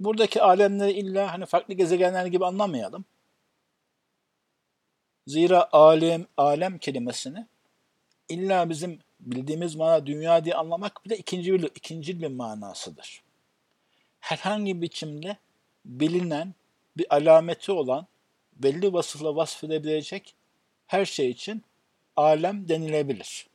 Buradaki 0.01 0.43
alemleri 0.43 0.93
illa 0.93 1.33
hani 1.33 1.47
farklı 1.47 1.75
gezegenler 1.75 2.27
gibi 2.27 2.47
anlamayalım. 2.47 3.05
Zira 5.27 5.69
alem, 5.73 6.27
alem 6.37 6.79
kelimesini 6.79 7.47
illa 8.29 8.71
bizim 8.71 8.99
bildiğimiz 9.21 9.75
mana 9.75 10.07
dünya 10.07 10.45
diye 10.45 10.55
anlamak 10.55 11.05
bile 11.05 11.17
ikinci 11.17 11.53
bir, 11.53 11.63
ikinci 11.63 12.21
bir 12.23 12.27
manasıdır. 12.27 13.23
Herhangi 14.21 14.77
bir 14.77 14.83
biçimde 14.83 15.37
bilinen 15.85 16.55
bir 16.97 17.15
alameti 17.15 17.73
olan 17.73 18.07
belli 18.53 18.93
vasıfla 18.93 19.37
vasfedebilecek 19.37 20.35
her 20.87 21.05
şey 21.05 21.31
için 21.31 21.65
alem 22.17 22.69
denilebilir. 22.69 23.47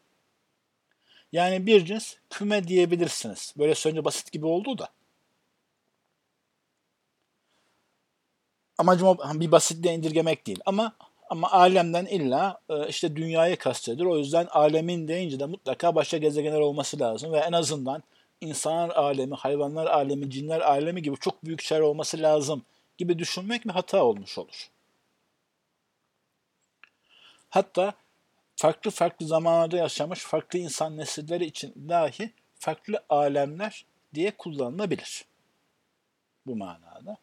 Yani 1.31 1.65
bir 1.65 1.85
cins 1.85 2.15
küme 2.29 2.67
diyebilirsiniz. 2.67 3.53
Böyle 3.57 3.75
söyleyince 3.75 4.05
basit 4.05 4.31
gibi 4.31 4.45
oldu 4.45 4.77
da. 4.77 4.89
Amacım 8.77 9.17
bir 9.33 9.51
basitliğe 9.51 9.93
indirgemek 9.95 10.47
değil. 10.47 10.59
Ama 10.65 10.93
ama 11.29 11.51
alemden 11.51 12.05
illa 12.05 12.61
e, 12.69 12.87
işte 12.87 13.15
dünyayı 13.15 13.57
kastedilir. 13.57 14.05
O 14.05 14.17
yüzden 14.17 14.47
alemin 14.51 15.07
deyince 15.07 15.39
de 15.39 15.45
mutlaka 15.45 15.95
başka 15.95 16.17
gezegenler 16.17 16.59
olması 16.59 16.99
lazım. 16.99 17.33
Ve 17.33 17.37
en 17.37 17.51
azından 17.51 18.03
insanlar 18.41 18.89
alemi, 18.95 19.35
hayvanlar 19.35 19.87
alemi, 19.87 20.31
cinler 20.31 20.61
alemi 20.61 21.01
gibi 21.01 21.17
çok 21.19 21.45
büyük 21.45 21.61
şeyler 21.61 21.81
olması 21.81 22.21
lazım 22.21 22.63
gibi 22.97 23.19
düşünmek 23.19 23.65
bir 23.65 23.69
hata 23.69 24.03
olmuş 24.03 24.37
olur. 24.37 24.69
Hatta 27.49 27.93
farklı 28.59 28.91
farklı 28.91 29.27
zamanlarda 29.27 29.77
yaşamış 29.77 30.19
farklı 30.19 30.59
insan 30.59 30.97
nesilleri 30.97 31.45
için 31.45 31.89
dahi 31.89 32.33
farklı 32.55 33.05
alemler 33.09 33.85
diye 34.13 34.37
kullanılabilir. 34.37 35.25
Bu 36.45 36.55
manada. 36.55 37.17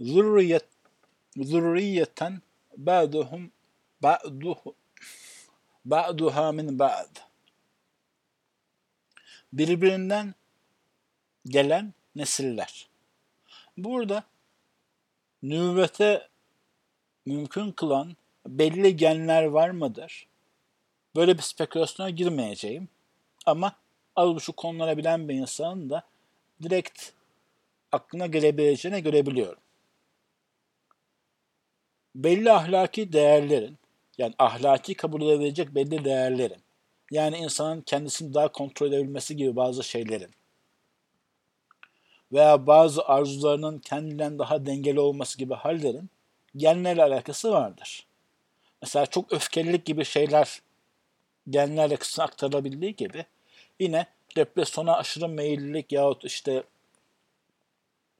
Zürriyet 0.00 0.64
zürriyeten 1.36 2.42
ba'duhum 2.76 3.52
ba'duhu 4.02 4.74
ba'duha 5.84 6.52
min 6.52 6.78
ba'd. 6.78 7.16
Birbirinden 9.52 10.34
gelen 11.46 11.94
nesiller. 12.16 12.88
Burada 13.76 14.24
nüvvete 15.42 16.28
mümkün 17.26 17.72
kılan 17.72 18.16
belli 18.46 18.96
genler 18.96 19.44
var 19.44 19.70
mıdır? 19.70 20.26
Böyle 21.16 21.36
bir 21.38 21.42
spekülasyona 21.42 22.10
girmeyeceğim. 22.10 22.88
Ama 23.46 23.72
az 24.16 24.34
buçuk 24.34 24.56
konulara 24.56 24.96
bilen 24.96 25.28
bir 25.28 25.34
insanın 25.34 25.90
da 25.90 26.02
direkt 26.62 27.10
aklına 27.92 28.26
gelebileceğini 28.26 29.02
görebiliyorum. 29.02 29.60
Belli 32.14 32.52
ahlaki 32.52 33.12
değerlerin, 33.12 33.78
yani 34.18 34.34
ahlaki 34.38 34.94
kabul 34.94 35.22
edilecek 35.22 35.74
belli 35.74 36.04
değerlerin, 36.04 36.62
Yani 37.10 37.36
insanın 37.36 37.80
kendisini 37.82 38.34
daha 38.34 38.52
kontrol 38.52 38.88
edebilmesi 38.88 39.36
gibi 39.36 39.56
bazı 39.56 39.84
şeylerin 39.84 40.30
veya 42.32 42.66
bazı 42.66 43.04
arzularının 43.04 43.78
kendinden 43.78 44.38
daha 44.38 44.66
dengeli 44.66 45.00
olması 45.00 45.38
gibi 45.38 45.54
hallerin 45.54 46.10
genlerle 46.56 47.02
alakası 47.02 47.52
vardır. 47.52 48.06
Mesela 48.82 49.06
çok 49.06 49.32
öfkelilik 49.32 49.84
gibi 49.84 50.04
şeyler 50.04 50.62
genlerle 51.50 51.96
kısmına 51.96 52.26
aktarılabildiği 52.26 52.96
gibi 52.96 53.24
yine 53.80 54.06
depresyona 54.36 54.96
aşırı 54.96 55.28
meyillilik 55.28 55.92
yahut 55.92 56.24
işte 56.24 56.62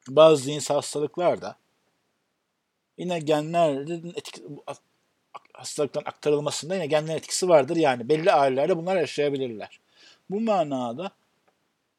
bazı 0.09 0.43
zihinsel 0.43 0.75
hastalıklar 0.75 1.43
da 1.43 1.57
yine 2.99 3.19
genlerin 3.19 4.12
etik, 4.17 4.43
hastalıkların 5.55 6.07
aktarılmasında 6.07 6.75
yine 6.75 6.87
genlerin 6.87 7.19
etkisi 7.19 7.49
vardır. 7.49 7.77
Yani 7.77 8.09
belli 8.09 8.33
ailelerde 8.33 8.77
bunlar 8.77 8.97
yaşayabilirler. 8.97 9.81
Bu 10.31 10.40
manada 10.40 11.11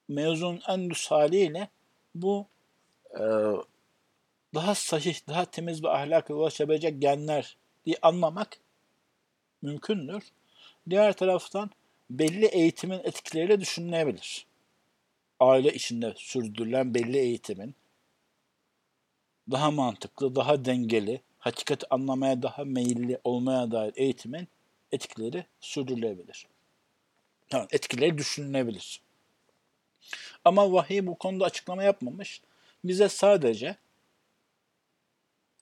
mevzunun 0.07 0.61
en 0.67 0.89
düz 0.89 1.11
haliyle 1.11 1.69
bu 2.15 2.45
e, 3.13 3.23
daha 4.55 4.75
sahih, 4.75 5.27
daha 5.27 5.45
temiz 5.45 5.83
bir 5.83 5.87
ahlaka 5.87 6.33
ulaşabilecek 6.33 7.01
genler 7.01 7.57
diye 7.85 7.97
anlamak 8.01 8.57
mümkündür. 9.61 10.23
Diğer 10.89 11.13
taraftan 11.13 11.69
belli 12.09 12.45
eğitimin 12.45 12.99
etkileriyle 13.03 13.59
düşünülebilir. 13.61 14.45
Aile 15.39 15.73
içinde 15.73 16.13
sürdürülen 16.17 16.93
belli 16.93 17.17
eğitimin 17.17 17.75
daha 19.51 19.71
mantıklı, 19.71 20.35
daha 20.35 20.65
dengeli, 20.65 21.21
hakikati 21.39 21.87
anlamaya 21.89 22.41
daha 22.41 22.63
meyilli 22.63 23.19
olmaya 23.23 23.71
dair 23.71 23.93
eğitimin 23.95 24.47
etkileri 24.91 25.45
sürdürülebilir. 25.59 26.47
Yani 27.51 27.67
etkileri 27.71 28.17
düşünülebilir. 28.17 29.01
Ama 30.45 30.71
vahiy 30.73 31.07
bu 31.07 31.15
konuda 31.15 31.45
açıklama 31.45 31.83
yapmamış. 31.83 32.41
Bize 32.83 33.09
sadece 33.09 33.75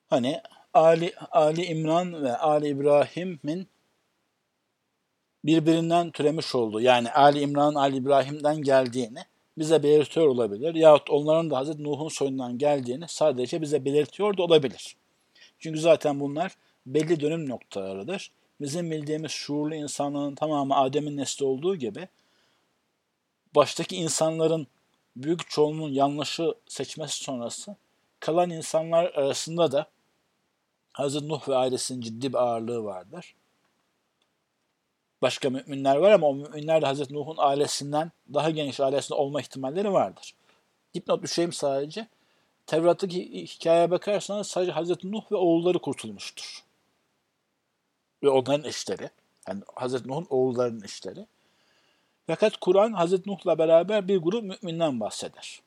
hani 0.10 0.42
Ali, 0.74 1.14
Ali 1.32 1.66
İmran 1.66 2.24
ve 2.24 2.38
Ali 2.38 2.68
İbrahim'in 2.68 3.68
birbirinden 5.44 6.12
türemiş 6.12 6.56
olduğu 6.56 6.82
yani 6.82 7.12
Ali 7.12 7.40
İmran, 7.40 7.76
Ali 7.76 7.96
İbrahim'den 7.96 8.62
geldiğini 8.62 9.20
bize 9.58 9.84
belirtiyor 9.84 10.28
olabilir. 10.28 10.76
Yahut 10.76 11.10
onların 11.10 11.50
da 11.50 11.58
Hazreti 11.58 11.84
Nuh'un 11.84 12.08
soyundan 12.08 12.58
geldiğini 12.58 13.06
sadece 13.08 13.62
bize 13.62 13.86
belirtiyor 13.86 14.38
da 14.38 14.44
olabilir. 14.44 14.96
Çünkü 15.60 15.80
zaten 15.80 16.20
bunlar 16.20 16.56
belli 16.86 17.20
dönüm 17.20 17.50
noktalarıdır. 17.50 18.32
Bizim 18.62 18.92
bildiğimiz 18.92 19.32
şuurlu 19.32 19.76
insanların 19.76 20.36
tamamı 20.36 20.76
Adem'in 20.76 21.18
nesli 21.18 21.46
olduğu 21.46 21.76
gibi 21.76 22.08
baştaki 23.56 23.96
insanların 23.96 24.68
büyük 25.16 25.50
çoğunluğun 25.50 25.92
yanlışı 25.92 26.54
seçmesi 26.68 27.24
sonrası 27.24 27.76
kalan 28.20 28.50
insanlar 28.50 29.06
arasında 29.06 29.72
da 29.72 29.88
Hazreti 30.94 31.30
Nuh 31.30 31.50
ve 31.50 31.56
ailesinin 31.56 32.02
ciddi 32.02 32.34
bir 32.34 32.38
ağırlığı 32.38 32.84
vardır. 32.84 33.36
Başka 35.22 35.50
müminler 35.50 35.96
var 35.96 36.12
ama 36.12 36.28
o 36.28 36.36
müminler 36.36 36.82
de 36.82 36.86
Hazreti 36.86 37.14
Nuh'un 37.14 37.36
ailesinden 37.38 38.12
daha 38.34 38.50
geniş 38.50 38.80
ailesinde 38.80 39.14
olma 39.14 39.42
ihtimalleri 39.42 39.94
vardır. 39.94 40.34
Dipnot 40.94 41.24
düşeyim 41.24 41.54
sadece. 41.54 42.08
Tevrat'taki 42.66 43.48
hikayeye 43.48 43.92
bakarsanız 43.92 44.48
sadece 44.48 44.72
Hazreti 44.72 45.12
Nuh 45.12 45.32
ve 45.32 45.36
oğulları 45.36 45.80
kurtulmuştur. 45.80 46.64
Ve 48.24 48.30
onların 48.30 48.70
eşleri. 48.70 49.10
Yani 49.48 49.62
Hazreti 49.76 50.08
Nuh'un 50.08 50.28
oğullarının 50.30 50.84
eşleri. 50.84 51.26
Fakat 52.28 52.58
Kur'an 52.58 52.94
Hazreti 52.94 53.30
Nuh'la 53.30 53.58
beraber 53.58 54.08
bir 54.08 54.18
grup 54.18 54.44
müminden 54.44 55.00
bahseder. 55.00 55.62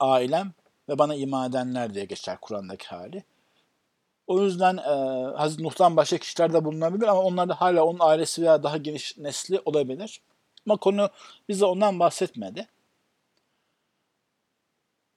Ailem 0.00 0.52
ve 0.88 0.98
bana 0.98 1.14
iman 1.14 1.50
edenler 1.50 1.94
diye 1.94 2.04
geçer 2.04 2.38
Kur'an'daki 2.40 2.86
hali. 2.86 3.24
O 4.26 4.42
yüzden 4.42 4.76
e, 4.76 4.82
Hazreti 5.36 5.62
Nuh'tan 5.62 5.96
başka 5.96 6.18
kişiler 6.18 6.52
de 6.52 6.64
bulunabilir 6.64 7.06
ama 7.06 7.22
onlar 7.22 7.48
da 7.48 7.60
hala 7.60 7.84
onun 7.84 7.98
ailesi 8.00 8.42
veya 8.42 8.62
daha 8.62 8.76
geniş 8.76 9.18
nesli 9.18 9.60
olabilir. 9.64 10.20
Ama 10.66 10.76
konu 10.76 11.10
bize 11.48 11.64
ondan 11.64 12.00
bahsetmedi. 12.00 12.68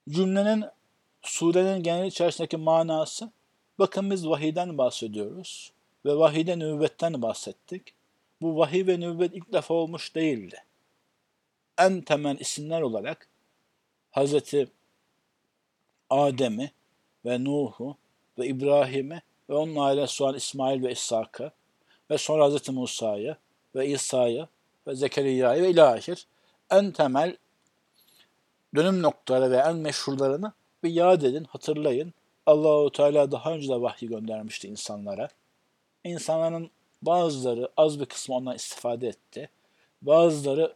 Cümlenin 0.08 0.64
surenin 1.22 1.82
genel 1.82 2.06
içerisindeki 2.06 2.56
manası 2.56 3.30
bakın 3.78 4.10
biz 4.10 4.28
vahiden 4.28 4.78
bahsediyoruz 4.78 5.72
ve 6.04 6.16
vahide 6.16 6.58
nübüvvetten 6.58 7.22
bahsettik. 7.22 7.94
Bu 8.42 8.58
vahiy 8.58 8.86
ve 8.86 9.00
nübüvvet 9.00 9.34
ilk 9.34 9.52
defa 9.52 9.74
olmuş 9.74 10.14
değildi. 10.14 10.64
En 11.78 12.00
temel 12.00 12.38
isimler 12.38 12.80
olarak 12.80 13.28
Hazreti 14.10 14.68
Adem'i 16.10 16.70
ve 17.24 17.44
Nuh'u 17.44 17.96
ve 18.38 18.46
İbrahim'i 18.46 19.22
ve 19.50 19.54
onun 19.54 19.76
ailesi 19.76 20.24
olan 20.24 20.36
İsmail 20.36 20.82
ve 20.82 20.92
İshak'ı 20.92 21.52
ve 22.10 22.18
sonra 22.18 22.44
Hazreti 22.44 22.72
Musa'yı 22.72 23.36
ve 23.74 23.88
İsa'yı 23.88 24.46
ve 24.86 24.94
Zekeriya'yı 24.94 25.62
ve 25.62 25.70
ilahir 25.70 26.26
en 26.70 26.92
temel 26.92 27.36
dönüm 28.74 29.02
noktaları 29.02 29.50
ve 29.50 29.56
en 29.56 29.76
meşhurlarını 29.76 30.52
bir 30.82 30.90
yad 30.90 31.22
edin, 31.22 31.44
hatırlayın. 31.44 32.14
Allahu 32.46 32.92
Teala 32.92 33.32
daha 33.32 33.52
önce 33.52 33.68
de 33.68 33.80
vahyi 33.80 34.08
göndermişti 34.08 34.68
insanlara. 34.68 35.28
İnsanların 36.04 36.70
bazıları 37.02 37.68
az 37.76 38.00
bir 38.00 38.06
kısmı 38.06 38.34
ondan 38.34 38.56
istifade 38.56 39.08
etti. 39.08 39.50
Bazıları 40.02 40.74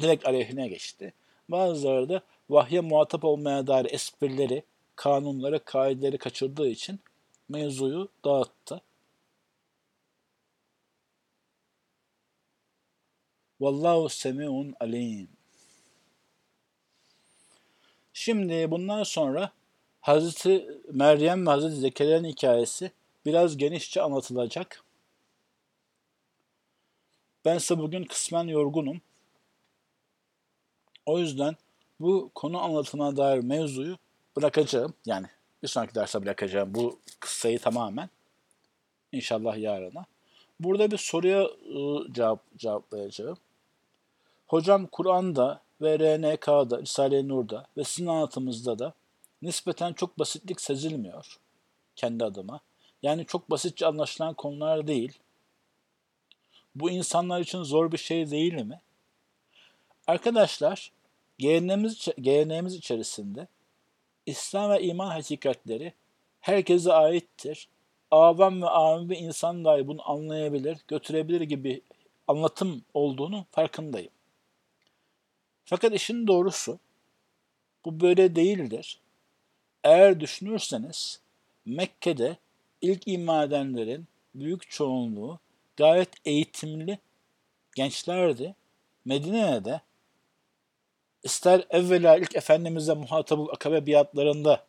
direkt 0.00 0.26
aleyhine 0.26 0.68
geçti. 0.68 1.12
Bazıları 1.48 2.08
da 2.08 2.22
vahye 2.50 2.80
muhatap 2.80 3.24
olmaya 3.24 3.66
dair 3.66 3.86
esprileri, 3.90 4.62
kanunları, 4.96 5.64
kaideleri 5.64 6.18
kaçırdığı 6.18 6.68
için 6.68 7.00
mevzuyu 7.48 8.08
dağıttı. 8.24 8.80
Vallahu 13.60 14.08
semiun 14.08 14.74
alim. 14.80 15.28
Şimdi 18.12 18.70
bundan 18.70 19.02
sonra 19.02 19.52
Hazreti 20.00 20.80
Meryem 20.92 21.46
ve 21.46 21.50
Hazreti 21.50 21.76
Zekeriya'nın 21.76 22.28
hikayesi 22.28 22.92
biraz 23.26 23.56
genişçe 23.56 24.02
anlatılacak. 24.02 24.84
Ben 27.44 27.56
ise 27.56 27.78
bugün 27.78 28.04
kısmen 28.04 28.44
yorgunum. 28.44 29.00
O 31.06 31.18
yüzden 31.18 31.56
bu 32.00 32.30
konu 32.34 32.62
anlatımına 32.62 33.16
dair 33.16 33.38
mevzuyu 33.38 33.98
bırakacağım. 34.36 34.94
Yani 35.06 35.26
bir 35.62 35.68
sonraki 35.68 35.94
derse 35.94 36.22
bırakacağım 36.22 36.74
bu 36.74 36.98
kıssayı 37.20 37.58
tamamen. 37.58 38.08
İnşallah 39.12 39.58
yarına. 39.58 40.04
Burada 40.60 40.90
bir 40.90 40.98
soruya 40.98 41.42
ıı, 41.44 42.12
cevap 42.12 42.58
cevaplayacağım. 42.58 43.36
Hocam 44.46 44.86
Kur'an'da 44.86 45.60
ve 45.80 45.98
RNK'da, 45.98 46.80
Risale-i 46.80 47.28
Nur'da 47.28 47.66
ve 47.76 47.84
sizin 47.84 48.06
anlatımızda 48.06 48.78
da 48.78 48.92
nispeten 49.42 49.92
çok 49.92 50.18
basitlik 50.18 50.60
sezilmiyor 50.60 51.38
kendi 51.96 52.24
adıma. 52.24 52.60
Yani 53.02 53.26
çok 53.26 53.50
basitçe 53.50 53.86
anlaşılan 53.86 54.34
konular 54.34 54.86
değil. 54.86 55.18
Bu 56.74 56.90
insanlar 56.90 57.40
için 57.40 57.62
zor 57.62 57.92
bir 57.92 57.98
şey 57.98 58.30
değil 58.30 58.54
mi? 58.54 58.80
Arkadaşlar, 60.06 60.92
geleneğimiz, 61.38 62.08
geleneğimiz 62.20 62.74
içerisinde 62.74 63.46
İslam 64.26 64.70
ve 64.70 64.82
iman 64.82 65.10
hakikatleri 65.10 65.92
herkese 66.40 66.92
aittir. 66.92 67.68
Avam 68.10 68.62
ve 68.62 69.10
bir 69.10 69.16
insan 69.16 69.64
dahi 69.64 69.86
bunu 69.86 70.10
anlayabilir, 70.10 70.78
götürebilir 70.88 71.40
gibi 71.40 71.82
anlatım 72.28 72.84
olduğunu 72.94 73.46
farkındayım. 73.50 74.10
Fakat 75.64 75.94
işin 75.94 76.26
doğrusu 76.26 76.78
bu 77.84 78.00
böyle 78.00 78.36
değildir. 78.36 79.00
Eğer 79.84 80.20
düşünürseniz 80.20 81.20
Mekke'de 81.64 82.36
ilk 82.80 83.08
iman 83.08 83.48
edenlerin 83.48 84.06
büyük 84.34 84.70
çoğunluğu 84.70 85.38
gayet 85.76 86.08
eğitimli 86.24 86.98
gençlerdi. 87.76 88.54
Medine'de 89.04 89.80
ister 91.22 91.66
evvela 91.70 92.16
ilk 92.16 92.36
Efendimiz'e 92.36 92.94
muhatabı 92.94 93.52
akabe 93.52 93.86
biatlarında 93.86 94.64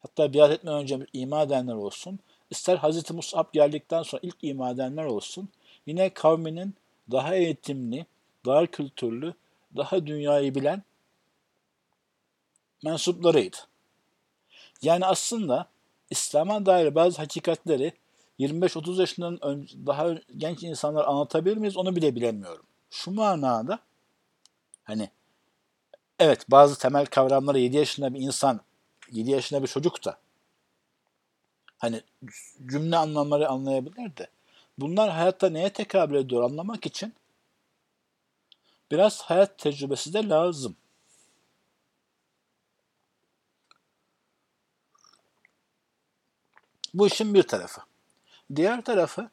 hatta 0.00 0.32
biat 0.32 0.50
etmeden 0.50 0.78
önce 0.78 1.06
iman 1.12 1.46
edenler 1.46 1.74
olsun, 1.74 2.18
ister 2.50 2.76
Hazreti 2.76 3.12
Musab 3.12 3.52
geldikten 3.52 4.02
sonra 4.02 4.20
ilk 4.22 4.36
iman 4.42 4.74
edenler 4.74 5.04
olsun, 5.04 5.48
yine 5.86 6.14
kavminin 6.14 6.74
daha 7.10 7.34
eğitimli, 7.34 8.06
daha 8.46 8.66
kültürlü, 8.66 9.34
daha 9.76 10.06
dünyayı 10.06 10.54
bilen 10.54 10.82
mensuplarıydı. 12.84 13.56
Yani 14.82 15.06
aslında 15.06 15.68
İslam'a 16.10 16.66
dair 16.66 16.94
bazı 16.94 17.18
hakikatleri 17.18 17.92
25-30 18.38 19.00
yaşından 19.00 19.44
önce, 19.44 19.86
daha 19.86 20.14
genç 20.36 20.62
insanlar 20.62 21.04
anlatabilir 21.04 21.56
miyiz 21.56 21.76
onu 21.76 21.96
bile 21.96 22.14
bilemiyorum. 22.14 22.66
Şu 22.90 23.10
manada 23.10 23.78
hani 24.84 25.10
evet 26.18 26.50
bazı 26.50 26.78
temel 26.78 27.06
kavramları 27.06 27.58
7 27.58 27.76
yaşında 27.76 28.14
bir 28.14 28.20
insan 28.20 28.60
7 29.10 29.30
yaşında 29.30 29.62
bir 29.62 29.68
çocuk 29.68 30.04
da 30.04 30.18
hani 31.78 32.02
cümle 32.66 32.96
anlamları 32.96 33.48
anlayabilir 33.48 34.16
de 34.16 34.28
bunlar 34.78 35.10
hayatta 35.10 35.50
neye 35.50 35.72
tekabül 35.72 36.14
ediyor 36.14 36.42
anlamak 36.42 36.86
için 36.86 37.14
biraz 38.90 39.22
hayat 39.22 39.58
tecrübesi 39.58 40.12
de 40.12 40.28
lazım. 40.28 40.76
Bu 46.94 47.06
işin 47.06 47.34
bir 47.34 47.42
tarafı. 47.42 47.80
Diğer 48.56 48.84
tarafı, 48.84 49.30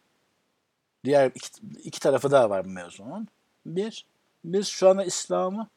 diğer 1.05 1.32
iki, 1.36 1.49
iki 1.84 1.99
tarafı 1.99 2.32
daha 2.32 2.49
var 2.49 2.65
bu 2.65 2.69
mevzunun. 2.69 3.27
Bir, 3.65 4.05
biz 4.43 4.67
şu 4.67 4.89
anda 4.89 5.03
İslam'ı 5.03 5.69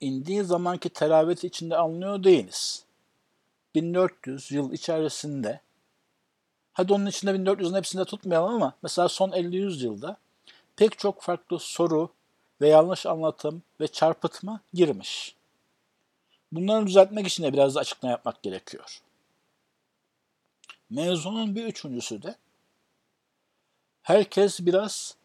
indiği 0.00 0.44
zamanki 0.44 0.88
teraveti 0.88 1.46
içinde 1.46 1.76
anlıyor 1.76 2.24
değiliz. 2.24 2.84
1400 3.74 4.50
yıl 4.50 4.72
içerisinde 4.72 5.60
hadi 6.72 6.92
onun 6.92 7.06
içinde 7.06 7.30
1400'ün 7.30 7.74
hepsinde 7.74 8.04
tutmayalım 8.04 8.54
ama 8.54 8.72
mesela 8.82 9.08
son 9.08 9.30
50-100 9.30 9.84
yılda 9.84 10.16
pek 10.76 10.98
çok 10.98 11.22
farklı 11.22 11.58
soru 11.58 12.10
ve 12.60 12.68
yanlış 12.68 13.06
anlatım 13.06 13.62
ve 13.80 13.88
çarpıtma 13.88 14.60
girmiş. 14.74 15.34
Bunları 16.52 16.86
düzeltmek 16.86 17.26
için 17.26 17.42
de 17.42 17.52
biraz 17.52 17.74
da 17.74 17.80
açıklama 17.80 18.10
yapmak 18.10 18.42
gerekiyor. 18.42 19.00
Mevzunun 20.90 21.54
bir 21.54 21.64
üçüncüsü 21.64 22.22
de 22.22 22.34
herkes 24.02 24.60
biraz 24.60 25.16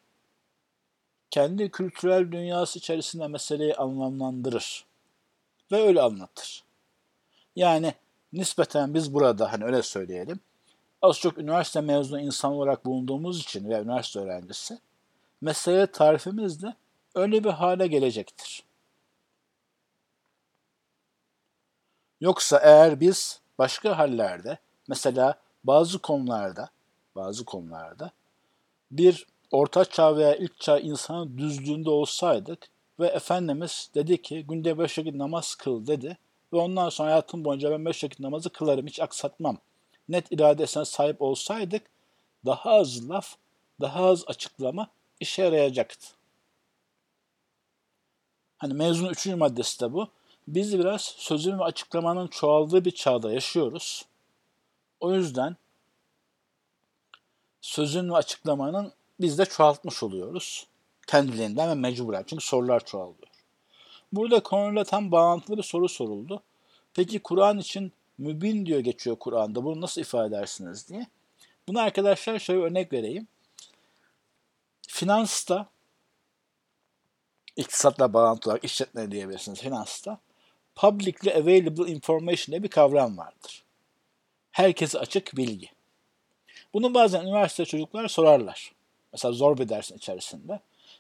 kendi 1.36 1.70
kültürel 1.72 2.32
dünyası 2.32 2.80
içerisinde 2.80 3.28
meseleyi 3.28 3.76
anlamlandırır 3.76 4.86
ve 5.72 5.82
öyle 5.82 6.02
anlatır. 6.02 6.64
Yani 7.56 7.94
nispeten 8.34 8.94
biz 8.94 9.14
burada 9.14 9.54
hani 9.54 9.64
öyle 9.66 9.82
söyleyelim 9.82 10.40
az 11.02 11.20
çok 11.20 11.38
üniversite 11.38 11.82
mezunu 11.82 12.22
insan 12.22 12.52
olarak 12.52 12.86
bulunduğumuz 12.86 13.42
için 13.42 13.70
ve 13.70 13.82
üniversite 13.82 14.20
öğrencisi 14.20 14.80
mesele 15.42 15.88
tarifimiz 15.88 16.64
de 16.64 16.74
öyle 17.16 17.44
bir 17.44 17.50
hale 17.50 17.88
gelecektir. 17.88 18.64
Yoksa 22.22 22.60
eğer 22.64 23.00
biz 23.00 23.40
başka 23.58 23.98
hallerde 23.98 24.58
mesela 24.88 25.40
bazı 25.64 26.00
konularda 26.00 26.70
bazı 27.16 27.46
konularda 27.46 28.12
bir 28.92 29.35
orta 29.52 29.86
çağ 29.86 30.18
veya 30.18 30.36
ilk 30.36 30.60
çağ 30.60 30.80
insanı 30.80 31.38
düzlüğünde 31.38 31.90
olsaydık 31.90 32.70
ve 33.00 33.08
Efendimiz 33.08 33.90
dedi 33.96 34.22
ki 34.22 34.46
günde 34.48 34.80
beş 34.80 35.00
vakit 35.00 35.16
namaz 35.16 35.56
kıl 35.56 35.88
dedi 35.88 36.18
ve 36.54 36.58
ondan 36.58 36.90
sonra 36.90 37.10
hayatım 37.10 37.46
boyunca 37.46 37.72
ben 37.72 37.86
beş 37.86 38.04
vakit 38.04 38.20
namazı 38.20 38.50
kılarım 38.50 38.88
hiç 38.88 39.00
aksatmam. 39.00 39.58
Net 40.10 40.32
iradesine 40.32 40.86
sahip 40.86 41.22
olsaydık 41.22 41.84
daha 42.46 42.70
az 42.72 43.10
laf, 43.10 43.36
daha 43.82 44.06
az 44.06 44.24
açıklama 44.28 44.88
işe 45.20 45.44
yarayacaktı. 45.44 46.08
Hani 48.58 48.74
mezunun 48.74 49.10
üçüncü 49.10 49.36
maddesi 49.36 49.80
de 49.80 49.94
bu. 49.94 50.08
Biz 50.48 50.80
biraz 50.80 51.02
sözün 51.02 51.60
ve 51.60 51.64
açıklamanın 51.64 52.28
çoğaldığı 52.28 52.86
bir 52.86 52.92
çağda 52.92 53.32
yaşıyoruz. 53.32 54.06
O 55.00 55.14
yüzden 55.14 55.56
sözün 57.62 58.10
ve 58.10 58.16
açıklamanın 58.16 58.94
biz 59.20 59.38
de 59.38 59.46
çoğaltmış 59.46 60.04
oluyoruz. 60.04 60.68
Kendiliğinden 61.08 61.70
ve 61.70 61.74
mecburen. 61.74 62.24
Çünkü 62.28 62.46
sorular 62.46 62.86
çoğalıyor. 62.86 63.28
Burada 64.12 64.44
konuyla 64.44 64.84
tam 64.84 65.12
bağlantılı 65.12 65.58
bir 65.58 65.64
soru 65.64 65.90
soruldu. 65.90 66.44
Peki 66.94 67.20
Kur'an 67.20 67.60
için 67.60 67.92
mübin 68.18 68.66
diyor 68.66 68.80
geçiyor 68.80 69.16
Kur'an'da. 69.16 69.64
Bunu 69.64 69.82
nasıl 69.82 70.02
ifade 70.02 70.28
edersiniz 70.28 70.90
diye. 70.90 71.08
Bunu 71.68 71.80
arkadaşlar 71.80 72.40
şöyle 72.40 72.62
örnek 72.62 72.94
vereyim. 72.94 73.28
Finansta 74.88 75.70
iktisatla 77.56 78.14
bağlantılı 78.14 78.52
olarak 78.52 78.64
işletme 78.64 79.12
diyebilirsiniz 79.12 79.62
finansta. 79.62 80.20
Publicly 80.76 81.32
available 81.32 81.92
information 81.92 82.52
diye 82.52 82.64
bir 82.64 82.70
kavram 82.70 83.18
vardır. 83.18 83.64
Herkese 84.52 85.00
açık 85.00 85.38
bilgi. 85.38 85.70
Bunu 86.74 86.94
bazen 86.94 87.22
üniversite 87.22 87.66
çocuklar 87.66 88.08
sorarlar. 88.08 88.75
Mesela 89.16 89.32
zor 89.32 89.58
bir 89.58 89.70
dersin 89.70 89.98
içerisinde. 89.98 90.60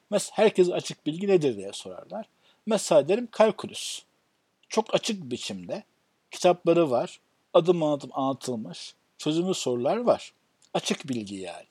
Mesela 0.09 0.37
herkese 0.37 0.73
açık 0.73 1.05
bilgi 1.05 1.27
nedir 1.27 1.57
diye 1.57 1.73
sorarlar. 1.73 2.25
Mesela 2.65 3.07
derim 3.07 3.27
kalkülüs. 3.31 4.01
Çok 4.69 4.95
açık 4.95 5.31
biçimde 5.31 5.83
kitapları 6.31 6.91
var. 6.91 7.19
Adım 7.53 7.83
adım 7.83 8.09
anlatılmış. 8.13 8.95
Çözümlü 9.17 9.53
sorular 9.53 9.97
var. 9.97 10.33
Açık 10.73 11.09
bilgi 11.09 11.35
yani. 11.35 11.65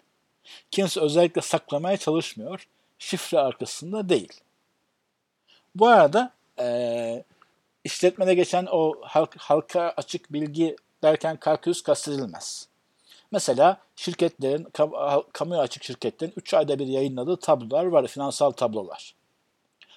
Kimse 0.70 1.00
özellikle 1.00 1.40
saklamaya 1.40 1.96
çalışmıyor. 1.96 2.68
Şifre 2.98 3.38
arkasında 3.38 4.08
değil. 4.08 4.32
Bu 5.74 5.86
arada 5.86 6.32
e, 6.58 7.24
işletmede 7.84 8.34
geçen 8.34 8.66
o 8.70 8.94
halk, 9.02 9.36
halka 9.38 9.94
açık 9.96 10.32
bilgi 10.32 10.76
derken 11.02 11.36
kalkülüs 11.36 11.82
kastedilmez. 11.82 12.68
Mesela 13.34 13.78
şirketlerin, 13.96 14.66
kamuya 15.32 15.60
açık 15.60 15.84
şirketlerin 15.84 16.32
3 16.36 16.54
ayda 16.54 16.78
bir 16.78 16.86
yayınladığı 16.86 17.36
tablolar 17.36 17.84
var, 17.84 18.06
finansal 18.06 18.50
tablolar. 18.50 19.14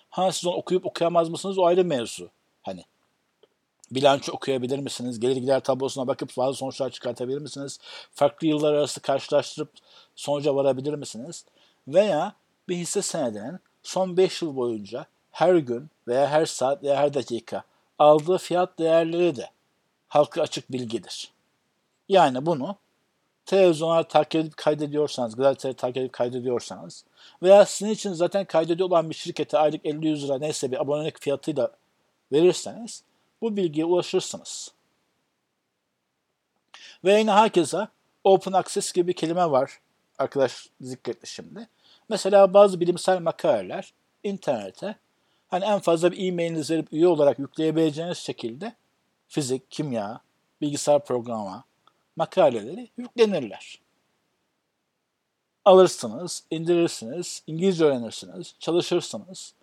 Ha 0.09 0.31
siz 0.31 0.45
onu 0.45 0.55
okuyup 0.55 0.85
okuyamaz 0.85 1.29
mısınız 1.29 1.57
o 1.57 1.65
ayrı 1.65 1.85
mevzu. 1.85 2.29
Hani 2.61 2.83
bilanço 3.91 4.31
okuyabilir 4.31 4.79
misiniz? 4.79 5.19
Gelir 5.19 5.35
gider 5.35 5.59
tablosuna 5.59 6.07
bakıp 6.07 6.37
bazı 6.37 6.57
sonuçlar 6.57 6.89
çıkartabilir 6.89 7.37
misiniz? 7.37 7.79
Farklı 8.11 8.47
yıllar 8.47 8.73
arası 8.73 9.01
karşılaştırıp 9.01 9.69
sonuca 10.15 10.55
varabilir 10.55 10.93
misiniz? 10.93 11.45
Veya 11.87 12.33
bir 12.69 12.75
hisse 12.75 13.01
senedinin 13.01 13.59
son 13.83 14.17
5 14.17 14.41
yıl 14.41 14.55
boyunca 14.55 15.05
her 15.31 15.55
gün 15.55 15.89
veya 16.07 16.27
her 16.27 16.45
saat 16.45 16.83
veya 16.83 16.95
her 16.95 17.13
dakika 17.13 17.63
aldığı 17.99 18.37
fiyat 18.37 18.79
değerleri 18.79 19.35
de 19.35 19.49
halka 20.07 20.41
açık 20.41 20.71
bilgidir. 20.71 21.31
Yani 22.09 22.45
bunu 22.45 22.75
televizyonlar 23.47 24.09
takip 24.09 24.41
edip 24.41 24.57
kaydediyorsanız, 24.57 25.35
gazeteleri 25.35 25.75
takip 25.75 25.97
edip 25.97 26.13
kaydediyorsanız 26.13 27.03
veya 27.43 27.65
sizin 27.65 27.91
için 27.91 28.13
zaten 28.13 28.45
kaydediyor 28.45 28.89
olan 28.89 29.09
bir 29.09 29.15
şirkete 29.15 29.57
aylık 29.57 29.85
50-100 29.85 30.25
lira 30.25 30.37
neyse 30.37 30.71
bir 30.71 30.81
abonelik 30.81 31.21
fiyatıyla 31.21 31.71
verirseniz 32.31 33.03
bu 33.41 33.57
bilgiye 33.57 33.85
ulaşırsınız. 33.85 34.71
Ve 37.03 37.19
yine 37.19 37.31
herkese 37.31 37.87
open 38.23 38.53
access 38.53 38.91
gibi 38.93 39.07
bir 39.07 39.13
kelime 39.13 39.51
var. 39.51 39.79
Arkadaş 40.19 40.69
zikretti 40.81 41.27
şimdi. 41.27 41.67
Mesela 42.09 42.53
bazı 42.53 42.79
bilimsel 42.79 43.19
makaleler 43.19 43.93
internete 44.23 44.95
hani 45.47 45.65
en 45.65 45.79
fazla 45.79 46.11
bir 46.11 46.27
e-mailinizi 46.27 46.73
verip 46.73 46.93
üye 46.93 47.07
olarak 47.07 47.39
yükleyebileceğiniz 47.39 48.17
şekilde 48.17 48.73
fizik, 49.27 49.71
kimya, 49.71 50.21
bilgisayar 50.61 51.05
programı, 51.05 51.63
makaleleri 52.17 52.89
yüklenirler. 52.97 53.79
Alırsınız, 55.65 56.43
indirirsiniz, 56.51 57.43
İngilizce 57.47 57.85
öğrenirsiniz, 57.85 58.55
çalışırsınız. 58.59 59.53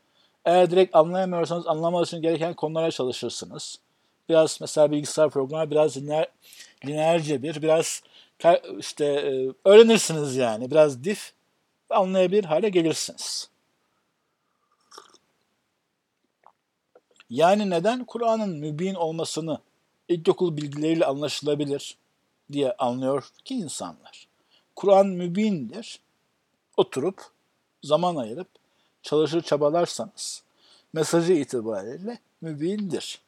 Eğer 0.44 0.70
direkt 0.70 0.96
anlayamıyorsanız 0.96 1.66
anlamak 1.66 2.07
için 2.07 2.22
gereken 2.22 2.55
konulara 2.55 2.90
çalışırsınız. 2.90 3.78
Biraz 4.28 4.61
mesela 4.61 4.90
bilgisayar 4.90 5.30
programı 5.30 5.70
biraz 5.70 5.96
lineer, 5.96 6.28
lineer 6.86 7.22
cebir, 7.22 7.62
biraz 7.62 8.02
işte 8.78 9.05
e, 9.05 9.52
öğrenirsiniz 9.64 10.36
yani. 10.36 10.70
Biraz 10.70 11.05
dif 11.05 11.32
anlayabilir 11.90 12.44
hale 12.44 12.68
gelirsiniz. 12.68 13.50
Yani 17.30 17.70
neden 17.70 18.05
Kur'an'ın 18.05 18.59
mübin 18.59 18.94
olmasını 18.94 19.59
ilkokul 20.09 20.57
bilgileriyle 20.57 21.07
anlaşılabilir 21.07 21.96
diye 22.53 22.72
anlıyor 22.72 23.30
ki 23.45 23.55
insanlar. 23.55 24.28
Kur'an 24.76 25.07
mübindir. 25.07 26.01
Oturup 26.76 27.22
zaman 27.82 28.16
ayırıp 28.16 28.49
çalışır 29.03 29.42
çabalarsanız 29.42 30.42
mesajı 30.92 31.32
itibariyle 31.32 32.18
mübindir. 32.40 33.20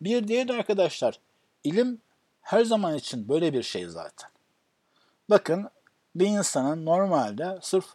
Bir 0.00 0.28
diğer 0.28 0.48
arkadaşlar 0.48 1.20
ilim 1.64 2.00
her 2.40 2.64
zaman 2.64 2.96
için 2.96 3.28
böyle 3.28 3.52
bir 3.52 3.62
şey 3.62 3.86
zaten. 3.86 4.30
Bakın 5.30 5.70
bir 6.14 6.26
insanın 6.26 6.86
normalde 6.86 7.58
sırf 7.62 7.86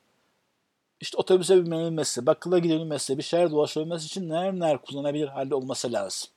işte 1.01 1.17
otobüse 1.17 1.65
binilmesi, 1.65 2.25
bakkala 2.25 2.59
gidilmesi, 2.59 3.17
bir 3.17 3.23
şehir 3.23 3.51
dolaşabilmesi 3.51 4.05
için 4.05 4.29
neler 4.29 4.53
neler 4.53 4.77
kullanabilir 4.81 5.27
halde 5.27 5.55
olması 5.55 5.91
lazım. 5.93 6.29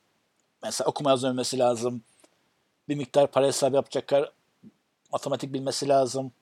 Mesela 0.63 0.89
okuma 0.89 1.11
yazma 1.11 1.43
lazım. 1.55 2.03
Bir 2.89 2.97
miktar 2.97 3.31
para 3.31 3.47
hesabı 3.47 3.77
yapacak 3.77 4.13
matematik 5.13 5.53
bilmesi 5.53 5.89
lazım. 5.89 6.33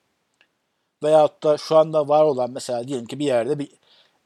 Veyahut 1.03 1.43
da 1.43 1.57
şu 1.57 1.77
anda 1.77 2.07
var 2.07 2.23
olan 2.23 2.51
mesela 2.51 2.87
diyelim 2.87 3.05
ki 3.05 3.19
bir 3.19 3.25
yerde 3.25 3.59
bir 3.59 3.69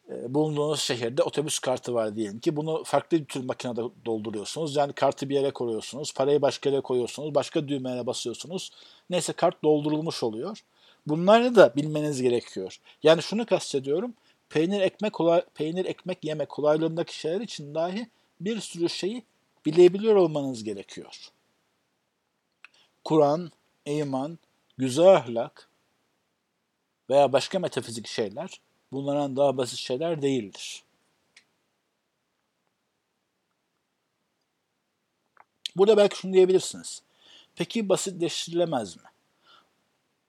e, 0.10 0.34
bulunduğunuz 0.34 0.80
şehirde 0.80 1.24
otobüs 1.24 1.60
kartı 1.60 1.94
var 1.94 2.16
diyelim 2.16 2.40
ki 2.40 2.56
bunu 2.56 2.84
farklı 2.84 3.18
bir 3.18 3.26
tür 3.26 3.44
makinede 3.44 3.82
dolduruyorsunuz. 4.06 4.76
Yani 4.76 4.94
kartı 4.94 5.30
bir 5.30 5.36
yere 5.36 5.52
koyuyorsunuz, 5.52 6.14
parayı 6.14 6.42
başka 6.42 6.70
yere 6.70 6.82
koyuyorsunuz, 6.82 7.36
başka 7.36 7.68
düğmeye 7.68 8.08
basıyorsunuz. 8.08 8.72
Neyse 9.10 9.34
kart 9.34 9.64
doldurulmuş 9.64 10.24
oluyor. 10.24 10.64
Bunları 11.08 11.56
da 11.56 11.76
bilmeniz 11.76 12.22
gerekiyor. 12.22 12.80
Yani 13.04 13.22
şunu 13.22 13.46
kastediyorum. 13.46 14.14
Peynir 14.50 14.82
ekmek 14.82 15.14
kolay, 15.14 15.42
peynir 15.56 15.86
ekmek 15.86 16.24
yemek 16.24 16.50
kolaylığındaki 16.50 17.20
şeyler 17.20 17.42
için 17.42 17.76
dahi 17.76 18.10
bir 18.42 18.60
sürü 18.60 18.90
şeyi 18.90 19.24
bilebiliyor 19.66 20.16
olmanız 20.16 20.64
gerekiyor. 20.64 21.32
Kur'an, 23.08 23.52
iman, 23.86 24.40
güzel 24.78 25.16
ahlak 25.16 25.70
veya 27.10 27.34
başka 27.34 27.60
metafizik 27.60 28.08
şeyler 28.08 28.62
bunlardan 28.92 29.36
daha 29.36 29.58
basit 29.58 29.80
şeyler 29.80 30.22
değildir. 30.22 30.84
Burada 35.76 35.98
belki 35.98 36.18
şunu 36.18 36.34
diyebilirsiniz. 36.34 37.02
Peki 37.56 37.90
basitleştirilemez 37.90 38.98
mi? 38.98 39.10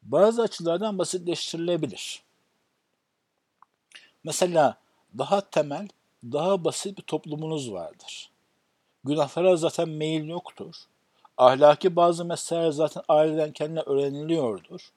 Bazı 0.02 0.42
açılardan 0.42 0.98
basitleştirilebilir. 0.98 2.22
Mesela 4.24 4.80
daha 5.18 5.50
temel, 5.50 5.88
daha 6.24 6.64
basit 6.64 6.98
bir 6.98 7.02
toplumunuz 7.02 7.72
vardır. 7.72 8.30
Günahlara 9.04 9.56
zaten 9.56 9.88
meyil 9.88 10.28
yoktur. 10.28 10.74
Ahlaki 11.38 11.96
bazı 11.96 12.24
meseleler 12.24 12.70
zaten 12.70 13.02
aileden 13.08 13.52
kendine 13.52 13.80
öğreniliyordur. 13.80 14.88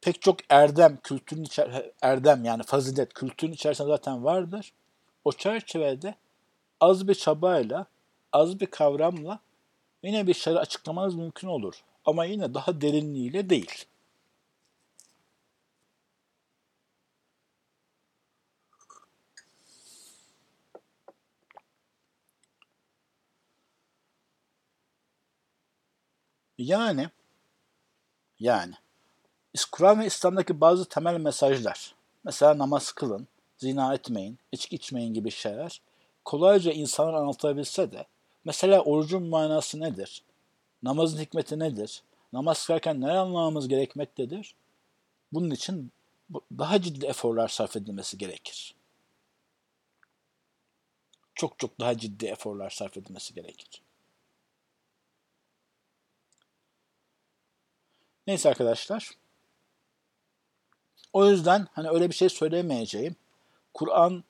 Pek 0.00 0.22
çok 0.22 0.36
erdem, 0.48 0.98
kültürün 1.02 1.42
içer 1.42 1.90
erdem 2.02 2.44
yani 2.44 2.62
fazilet 2.62 3.14
kültürün 3.14 3.52
içerisinde 3.52 3.88
zaten 3.88 4.24
vardır. 4.24 4.72
O 5.24 5.32
çerçevede 5.32 6.14
az 6.80 7.08
bir 7.08 7.14
çabayla, 7.14 7.86
az 8.32 8.60
bir 8.60 8.66
kavramla 8.66 9.38
yine 10.02 10.26
bir 10.26 10.34
şeyler 10.34 10.60
açıklamanız 10.60 11.14
mümkün 11.14 11.48
olur. 11.48 11.74
Ama 12.04 12.24
yine 12.24 12.54
daha 12.54 12.80
derinliğiyle 12.80 13.50
değil. 13.50 13.84
Yani 26.60 27.08
yani 28.40 28.74
Kur'an 29.72 30.00
ve 30.00 30.06
İslam'daki 30.06 30.60
bazı 30.60 30.88
temel 30.88 31.20
mesajlar, 31.20 31.94
mesela 32.24 32.58
namaz 32.58 32.92
kılın, 32.92 33.28
zina 33.58 33.94
etmeyin, 33.94 34.38
içki 34.52 34.76
içmeyin 34.76 35.14
gibi 35.14 35.30
şeyler 35.30 35.80
kolayca 36.24 36.72
insanlar 36.72 37.14
anlatabilse 37.14 37.92
de 37.92 38.06
mesela 38.44 38.80
orucun 38.80 39.22
manası 39.22 39.80
nedir? 39.80 40.22
Namazın 40.82 41.18
hikmeti 41.18 41.58
nedir? 41.58 42.02
Namaz 42.32 42.66
kılarken 42.66 43.00
ne 43.00 43.10
anlamamız 43.12 43.68
gerekmektedir? 43.68 44.54
Bunun 45.32 45.50
için 45.50 45.92
daha 46.58 46.82
ciddi 46.82 47.06
eforlar 47.06 47.48
sarf 47.48 47.76
edilmesi 47.76 48.18
gerekir. 48.18 48.74
Çok 51.34 51.58
çok 51.58 51.80
daha 51.80 51.98
ciddi 51.98 52.26
eforlar 52.26 52.70
sarf 52.70 52.96
edilmesi 52.96 53.34
gerekir. 53.34 53.82
Neyse 58.26 58.48
arkadaşlar. 58.48 59.10
O 61.12 61.26
yüzden 61.26 61.66
hani 61.72 61.88
öyle 61.88 62.08
bir 62.08 62.14
şey 62.14 62.28
söylemeyeceğim. 62.28 63.16
Kur'an 63.74 64.24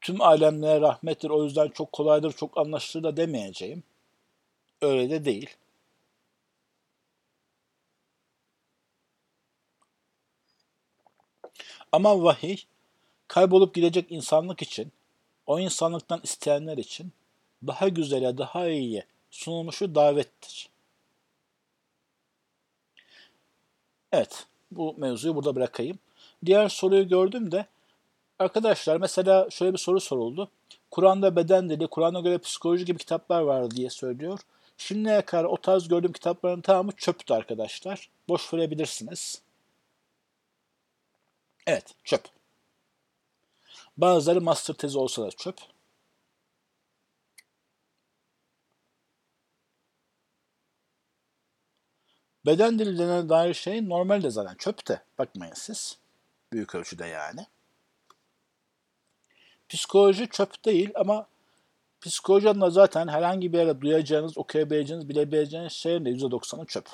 tüm 0.00 0.20
alemlere 0.20 0.80
rahmettir. 0.80 1.30
O 1.30 1.44
yüzden 1.44 1.68
çok 1.68 1.92
kolaydır, 1.92 2.32
çok 2.32 2.58
anlaşılır 2.58 3.04
da 3.04 3.16
demeyeceğim. 3.16 3.82
Öyle 4.82 5.10
de 5.10 5.24
değil. 5.24 5.56
Ama 11.92 12.22
vahiy 12.22 12.56
kaybolup 13.28 13.74
gidecek 13.74 14.12
insanlık 14.12 14.62
için, 14.62 14.92
o 15.46 15.58
insanlıktan 15.60 16.20
isteyenler 16.22 16.78
için 16.78 17.12
daha 17.66 17.88
güzele, 17.88 18.38
daha 18.38 18.68
iyiye 18.68 19.06
sunulmuşu 19.30 19.94
davettir. 19.94 20.68
Evet, 24.12 24.46
bu 24.70 24.94
mevzuyu 24.96 25.34
burada 25.34 25.54
bırakayım. 25.54 25.98
Diğer 26.46 26.68
soruyu 26.68 27.08
gördüm 27.08 27.52
de 27.52 27.66
arkadaşlar 28.38 28.96
mesela 28.96 29.50
şöyle 29.50 29.72
bir 29.72 29.78
soru 29.78 30.00
soruldu. 30.00 30.50
Kur'an'da 30.90 31.36
beden 31.36 31.68
dili, 31.68 31.86
Kur'an'a 31.86 32.20
göre 32.20 32.38
psikoloji 32.38 32.84
gibi 32.84 32.98
kitaplar 32.98 33.40
var 33.42 33.70
diye 33.70 33.90
söylüyor. 33.90 34.38
Şimdiye 34.78 35.22
kadar 35.22 35.44
o 35.44 35.56
tarz 35.56 35.88
gördüğüm 35.88 36.12
kitapların 36.12 36.60
tamamı 36.60 36.92
çöptü 36.92 37.34
arkadaşlar. 37.34 38.08
Boş 38.28 38.54
verebilirsiniz. 38.54 39.42
Evet, 41.66 41.94
çöp. 42.04 42.22
Bazıları 43.96 44.40
master 44.40 44.74
tezi 44.74 44.98
olsa 44.98 45.22
da 45.22 45.30
çöp. 45.30 45.56
Beden 52.46 52.78
dilinden 52.78 53.28
dair 53.28 53.54
şey 53.54 53.88
normalde 53.88 54.30
zaten 54.30 54.54
çöpte. 54.54 55.02
Bakmayın 55.18 55.54
siz. 55.54 55.98
Büyük 56.52 56.74
ölçüde 56.74 57.06
yani. 57.06 57.46
Psikoloji 59.68 60.28
çöp 60.28 60.64
değil 60.64 60.90
ama 60.94 61.26
psikoloji 62.00 62.48
adına 62.48 62.70
zaten 62.70 63.08
herhangi 63.08 63.52
bir 63.52 63.58
yere 63.58 63.80
duyacağınız, 63.80 64.38
okuyabileceğiniz, 64.38 65.08
bilebileceğiniz 65.08 65.72
şeyin 65.72 66.04
de 66.04 66.10
%90'ı 66.10 66.66
çöp. 66.66 66.88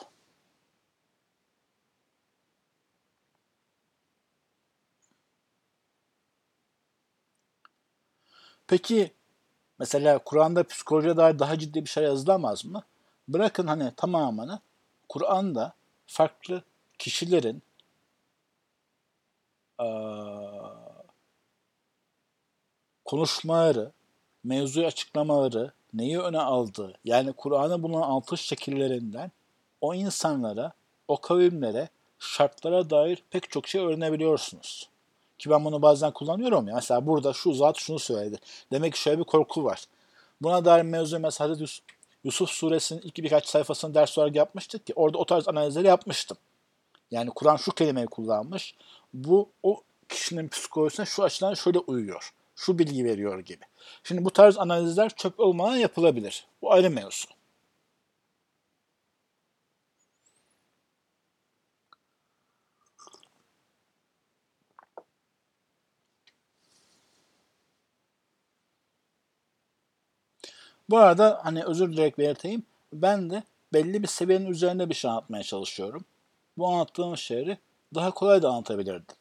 Peki 8.67 9.13
mesela 9.79 10.19
Kur'an'da 10.19 10.65
psikolojiye 10.65 11.17
dair 11.17 11.39
daha 11.39 11.59
ciddi 11.59 11.85
bir 11.85 11.91
şey 11.91 12.05
yazılamaz 12.05 12.65
mı? 12.65 12.85
Bırakın 13.29 13.67
hani 13.67 13.93
tamamını 13.97 14.61
Kur'an'da 15.13 15.73
farklı 16.07 16.63
kişilerin 16.99 17.63
konuşmaları, 23.05 23.93
mevzuyu 24.45 24.87
açıklamaları, 24.87 25.73
neyi 25.95 26.21
öne 26.21 26.39
aldığı, 26.39 26.95
yani 27.05 27.33
Kur'an'ı 27.33 27.83
bulunan 27.83 28.03
altı 28.03 28.37
şekillerinden 28.37 29.31
o 29.81 29.95
insanlara, 29.95 30.73
o 31.09 31.21
kavimlere, 31.21 31.89
şartlara 32.19 32.91
dair 32.91 33.23
pek 33.31 33.51
çok 33.51 33.69
şey 33.69 33.81
öğrenebiliyorsunuz. 33.81 34.89
Ki 35.39 35.51
ben 35.51 35.65
bunu 35.65 35.83
bazen 35.83 36.11
kullanıyorum 36.11 36.69
ya. 36.69 36.75
Mesela 36.75 37.07
burada 37.07 37.33
şu 37.33 37.53
zat 37.53 37.77
şunu 37.77 37.99
söyledi. 37.99 38.39
Demek 38.73 38.93
ki 38.93 39.01
şöyle 39.01 39.19
bir 39.19 39.25
korku 39.25 39.65
var. 39.65 39.85
Buna 40.41 40.65
dair 40.65 40.83
mevzu 40.83 41.19
mesela 41.19 41.51
Hazreti 41.51 41.83
suresinin 42.31 43.01
ilk 43.01 43.17
birkaç 43.17 43.47
sayfasını 43.47 43.95
ders 43.95 44.19
olarak 44.19 44.37
yapmıştık 44.37 44.87
ki 44.87 44.93
orada 44.97 45.19
o 45.19 45.27
tarz 45.27 45.49
analizleri 45.49 45.87
yapmıştım. 45.87 46.37
Yani 47.11 47.31
Kur'an 47.31 47.57
şu 47.57 47.73
kelimeyi 47.73 48.07
kullanmış. 48.07 48.75
Bu 49.15 49.49
o 49.63 49.81
kişinin 50.09 50.49
psikolojisine 50.49 51.07
şu 51.07 51.23
açıdan 51.23 51.55
şöyle 51.55 51.79
uyuyor. 51.79 52.33
Şu 52.57 52.79
bilgi 52.79 53.05
veriyor 53.05 53.39
gibi. 53.39 53.65
Şimdi 54.05 54.25
bu 54.25 54.31
tarz 54.31 54.59
analizler 54.59 55.11
çöp 55.11 55.41
olmadan 55.41 55.77
yapılabilir. 55.77 56.47
Bu 56.63 56.73
ayrı 56.73 56.91
mevzu. 56.91 57.29
Bu 70.93 70.99
arada 70.99 71.41
hani 71.43 71.65
özür 71.65 71.93
dileyerek 71.93 72.19
belirteyim. 72.19 72.63
Ben 72.93 73.31
de 73.31 73.43
belli 73.73 74.03
bir 74.03 74.09
seviyenin 74.09 74.47
üzerinde 74.47 74.89
bir 74.89 74.95
şey 74.95 75.11
anlatmaya 75.11 75.43
çalışıyorum. 75.43 76.05
Bu 76.59 76.69
anlattığım 76.69 77.17
şeyleri 77.17 77.59
daha 77.95 78.11
kolay 78.11 78.43
da 78.43 78.49
anlatabilirdim. 78.49 79.17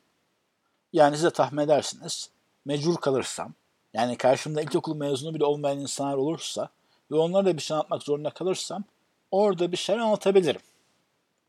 Yani 0.94 1.16
size 1.16 1.30
tahmin 1.30 1.64
edersiniz. 1.64 2.30
Mecbur 2.66 2.96
kalırsam, 2.96 3.54
yani 3.94 4.18
karşımda 4.18 4.62
ilkokul 4.62 4.96
mezunu 4.96 5.34
bile 5.36 5.46
olmayan 5.46 5.80
insanlar 5.80 6.18
olursa 6.18 6.70
ve 7.12 7.16
onlara 7.16 7.46
da 7.46 7.58
bir 7.58 7.62
şey 7.62 7.76
anlatmak 7.76 8.04
zorunda 8.04 8.30
kalırsam 8.30 8.84
orada 9.32 9.72
bir 9.72 9.78
şey 9.78 9.96
anlatabilirim. 9.96 10.62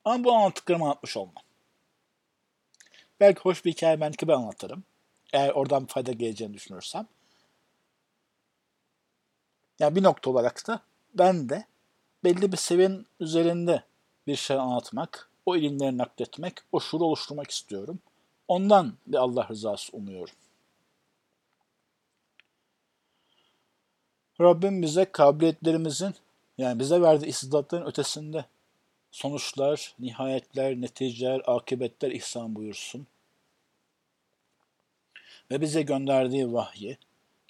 Ama 0.05 0.25
bu 0.25 0.33
anlattıklarımı 0.33 0.85
anlatmış 0.85 1.17
olmam. 1.17 1.43
Belki 3.21 3.41
hoş 3.41 3.65
bir 3.65 3.73
hikaye 3.73 4.01
ben 4.01 4.13
anlatırım. 4.29 4.85
Eğer 5.33 5.51
oradan 5.51 5.87
fayda 5.87 6.13
geleceğini 6.13 6.55
düşünürsem. 6.55 7.07
Yani 9.83 9.97
bir 9.97 10.03
nokta 10.03 10.31
olarak 10.31 10.67
da 10.67 10.81
ben 11.15 11.49
de 11.49 11.65
belli 12.25 12.53
bir 12.53 12.57
seviyenin 12.57 13.07
üzerinde 13.21 13.85
bir 14.27 14.37
şey 14.37 14.57
anlatmak, 14.57 15.31
o 15.47 15.57
ilimleri 15.57 15.99
nakletmek, 15.99 16.55
o 16.73 16.81
şuuru 16.81 17.05
oluşturmak 17.05 17.51
istiyorum. 17.51 17.99
Ondan 18.49 18.93
bir 19.07 19.17
Allah 19.17 19.49
rızası 19.49 19.97
umuyorum. 19.97 20.35
Rabbim 24.41 24.83
bize 24.83 25.05
kabiliyetlerimizin 25.05 26.15
yani 26.59 26.79
bize 26.79 27.03
verdiği 27.03 27.27
istidatların 27.27 27.87
ötesinde 27.87 28.45
sonuçlar, 29.11 29.95
nihayetler, 29.99 30.81
neticeler, 30.81 31.43
akıbetler 31.47 32.11
ihsan 32.11 32.55
buyursun. 32.55 33.07
Ve 35.51 35.61
bize 35.61 35.83
gönderdiği 35.83 36.53
vahyi 36.53 36.99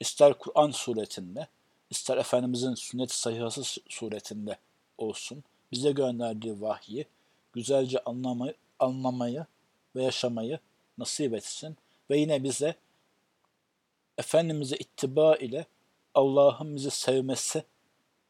ister 0.00 0.34
Kur'an 0.34 0.70
suretinde, 0.70 1.48
ister 1.92 2.16
Efendimizin 2.16 2.74
sünnet-i 2.74 3.16
sahihası 3.16 3.62
suretinde 3.88 4.58
olsun, 4.98 5.44
bize 5.72 5.92
gönderdiği 5.92 6.60
vahyi 6.60 7.06
güzelce 7.52 7.98
anlamayı, 8.04 8.54
anlamayı 8.78 9.46
ve 9.96 10.02
yaşamayı 10.02 10.58
nasip 10.98 11.34
etsin. 11.34 11.76
Ve 12.10 12.18
yine 12.18 12.44
bize 12.44 12.74
Efendimiz'e 14.18 14.76
ittiba 14.76 15.36
ile 15.36 15.66
Allah'ın 16.14 16.76
bizi 16.76 16.90
sevmesi 16.90 17.64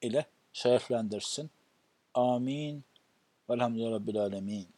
ile 0.03 0.27
şereflendirsin. 0.53 1.51
Amin. 2.15 2.85
Velhamdülillahi 3.51 3.93
Rabbil 3.93 4.21
Alemin. 4.21 4.72